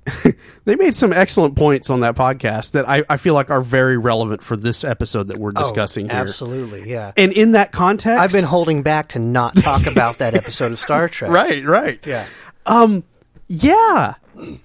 [0.64, 3.96] they made some excellent points on that podcast that I, I feel like are very
[3.96, 6.22] relevant for this episode that we're discussing oh, here.
[6.22, 6.90] Absolutely.
[6.90, 7.12] Yeah.
[7.16, 10.78] And in that context, I've been holding back to not talk about that episode of
[10.78, 11.30] Star Trek.
[11.30, 12.26] right, right, Yeah.
[12.66, 13.04] Um,
[13.46, 14.14] yeah,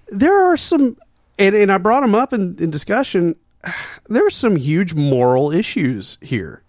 [0.08, 0.98] there are some,
[1.38, 3.36] and, and I brought them up in, in discussion.
[4.10, 6.64] There's some huge moral issues here,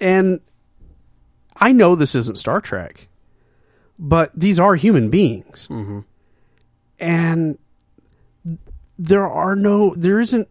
[0.00, 0.40] and
[1.56, 3.08] I know this isn't Star Trek,
[3.98, 5.68] but these are human beings,
[6.98, 7.58] and
[8.98, 10.48] there are no, there isn't,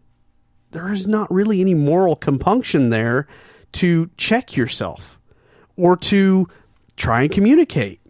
[0.70, 3.26] there is not really any moral compunction there
[3.72, 5.18] to check yourself
[5.76, 6.48] or to
[6.96, 8.02] try and communicate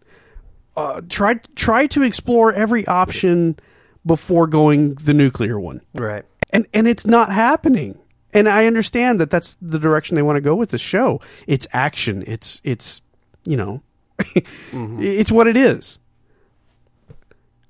[0.76, 3.56] uh, try try to explore every option
[4.04, 5.80] before going the nuclear one.
[5.94, 6.24] Right.
[6.52, 7.98] And and it's not happening.
[8.34, 11.20] And I understand that that's the direction they want to go with the show.
[11.46, 12.24] It's action.
[12.26, 13.02] It's it's
[13.44, 13.82] you know,
[14.34, 15.98] it's what it is.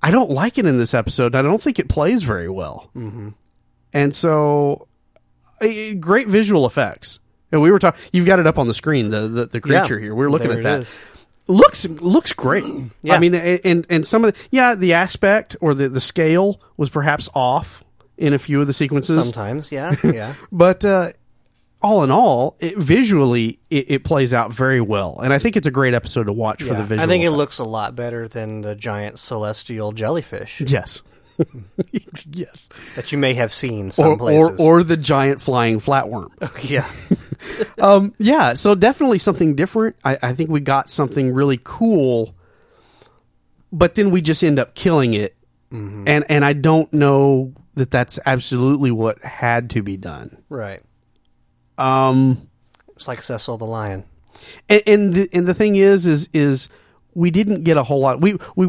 [0.02, 1.34] I don't like it in this episode.
[1.34, 2.90] I don't think it plays very well.
[2.96, 3.28] Mm-hmm.
[3.92, 4.88] And so,
[6.00, 7.20] great visual effects.
[7.52, 8.00] And we were talking.
[8.12, 9.10] You've got it up on the screen.
[9.10, 10.04] The the, the creature Yeah.
[10.04, 10.14] here.
[10.14, 10.80] We are looking at that.
[10.80, 11.18] is.
[11.46, 12.64] Looks looks great.
[13.02, 13.14] Yeah.
[13.14, 16.88] I mean, and and some of the yeah, the aspect or the the scale was
[16.88, 17.82] perhaps off
[18.16, 19.22] in a few of the sequences.
[19.24, 20.34] Sometimes, yeah, yeah.
[20.52, 21.10] But uh,
[21.82, 25.66] all in all, it, visually, it, it plays out very well, and I think it's
[25.66, 27.02] a great episode to watch for the visual.
[27.02, 31.02] I think it looks a lot better than the giant celestial jellyfish yes,
[32.30, 36.28] yes, that you may have seen some or, or or the giant flying flatworm.
[36.70, 36.88] yeah,
[37.84, 39.96] um, yeah, so definitely something different.
[40.04, 42.34] I, I think we got something really cool,
[43.72, 45.36] but then we just end up killing it,
[45.72, 46.06] Mm-hmm.
[46.06, 50.36] and and I don't know that that's absolutely what had to be done.
[50.50, 50.82] right.
[51.78, 52.48] Um,
[52.96, 54.04] It's like Cecil the lion.
[54.68, 56.68] and and the, and the thing is is is
[57.14, 58.68] we didn't get a whole lot we we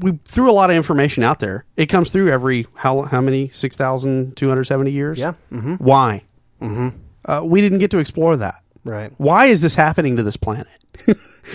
[0.00, 3.48] we threw a lot of information out there it comes through every how how many
[3.48, 5.34] 6270 years Yeah.
[5.52, 5.74] Mm-hmm.
[5.74, 6.24] why
[6.60, 6.88] mm-hmm.
[7.24, 9.12] uh, we didn't get to explore that Right.
[9.18, 10.66] why is this happening to this planet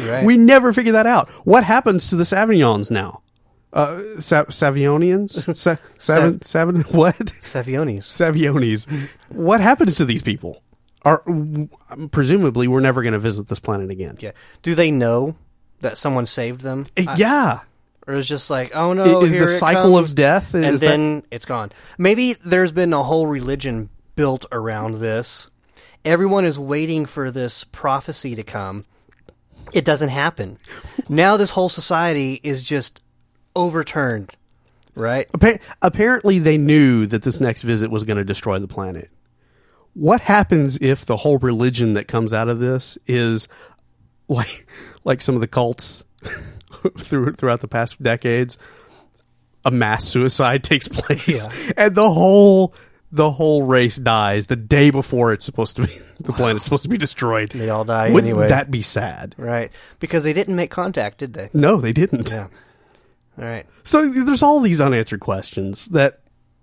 [0.07, 0.25] Right.
[0.25, 3.21] we never figured that out what happens to the savions now
[3.73, 8.05] uh Sa- savionians Sa- seven seven what Savionis.
[8.07, 10.63] savionis what happens to these people
[11.03, 11.23] are
[12.11, 14.31] presumably we're never going to visit this planet again Yeah.
[14.61, 15.35] Do they know
[15.81, 16.85] that someone saved them?
[16.97, 17.59] Uh, yeah
[18.07, 20.87] Or is just like, oh no, is the cycle comes, of death and is that-
[20.87, 21.71] then it's gone.
[21.97, 25.47] Maybe there's been a whole religion built around this.
[26.03, 28.85] Everyone is waiting for this prophecy to come.
[29.73, 30.57] It doesn't happen.
[31.07, 33.01] now this whole society is just
[33.55, 34.31] overturned.
[34.95, 35.29] Right?
[35.33, 39.09] Appa- apparently they knew that this next visit was going to destroy the planet
[39.99, 43.47] what happens if the whole religion that comes out of this is
[44.27, 44.65] like
[45.03, 46.03] like some of the cults
[46.97, 48.57] through throughout the past decades
[49.65, 52.73] a mass suicide takes place and the whole
[53.11, 55.87] the whole race dies the day before it's supposed to be
[56.21, 58.47] the planet's supposed to be destroyed They all die wouldn't anyway.
[58.49, 59.71] that be sad Right.
[59.99, 61.49] Because they didn't make contact, did they?
[61.53, 62.47] no they didn't Yeah.
[63.37, 63.65] All right.
[63.83, 66.19] So there's all these unanswered questions that,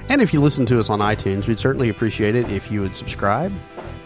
[0.08, 2.94] And if you listen to us on iTunes, we'd certainly appreciate it if you would
[2.94, 3.52] subscribe,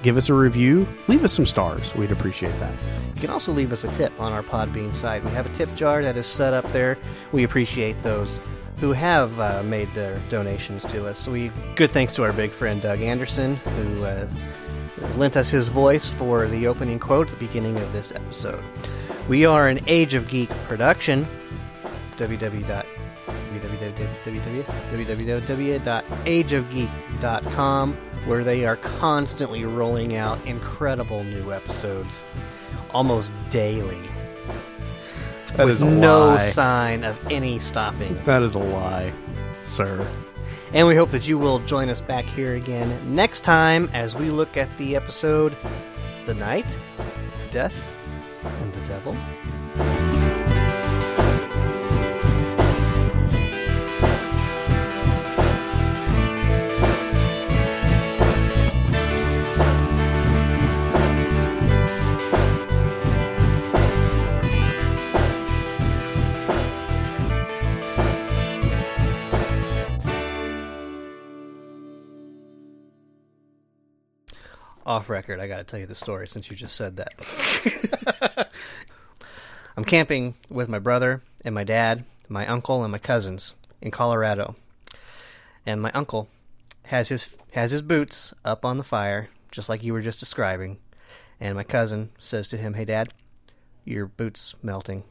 [0.02, 1.94] give us a review, leave us some stars.
[1.94, 2.72] We'd appreciate that.
[3.14, 5.22] You can also leave us a tip on our Podbean site.
[5.22, 6.96] We have a tip jar that is set up there.
[7.32, 8.40] We appreciate those
[8.78, 11.28] who have uh, made their donations to us.
[11.28, 14.26] We good thanks to our big friend Doug Anderson who uh,
[15.16, 18.62] lent us his voice for the opening quote at the beginning of this episode.
[19.28, 21.26] We are an Age of Geek production.
[22.16, 22.84] www
[26.60, 27.94] www.ageofgeek.com,
[28.26, 32.22] where they are constantly rolling out incredible new episodes
[32.92, 34.00] almost daily.
[35.56, 36.48] That with is a no lie.
[36.48, 38.14] sign of any stopping.
[38.24, 39.12] That is a lie,
[39.64, 40.06] sir.
[40.72, 44.30] And we hope that you will join us back here again next time as we
[44.30, 45.56] look at the episode
[46.26, 46.66] The Knight,
[47.50, 47.74] Death,
[48.62, 49.16] and the Devil.
[74.90, 78.50] Off record, I gotta tell you the story since you just said that.
[79.76, 84.56] I'm camping with my brother and my dad, my uncle, and my cousins in Colorado.
[85.64, 86.28] And my uncle
[86.86, 90.78] has his has his boots up on the fire, just like you were just describing.
[91.38, 93.14] And my cousin says to him, "Hey, Dad,
[93.84, 95.04] your boots melting."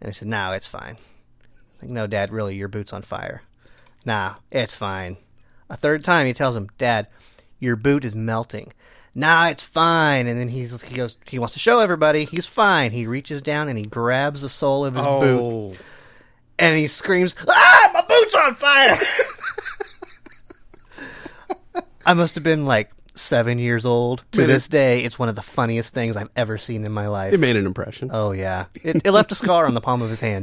[0.00, 0.96] And I said, "No, it's fine."
[1.80, 3.42] Like, no, Dad, really, your boot's on fire.
[4.04, 5.16] Nah, it's fine.
[5.70, 7.06] A third time, he tells him, "Dad,
[7.58, 8.72] your boot is melting."
[9.14, 10.26] Nah, it's fine.
[10.28, 12.90] And then he's he goes he wants to show everybody he's fine.
[12.92, 15.72] He reaches down and he grabs the sole of his boot Oh,
[16.58, 19.00] and he screams, "Ah, my boot's on fire!"
[22.06, 24.22] I must have been like seven years old.
[24.32, 27.08] To this it- day, it's one of the funniest things I've ever seen in my
[27.08, 27.34] life.
[27.34, 28.10] it made an impression.
[28.12, 30.36] oh yeah, it, it left a scar on the palm of his hand.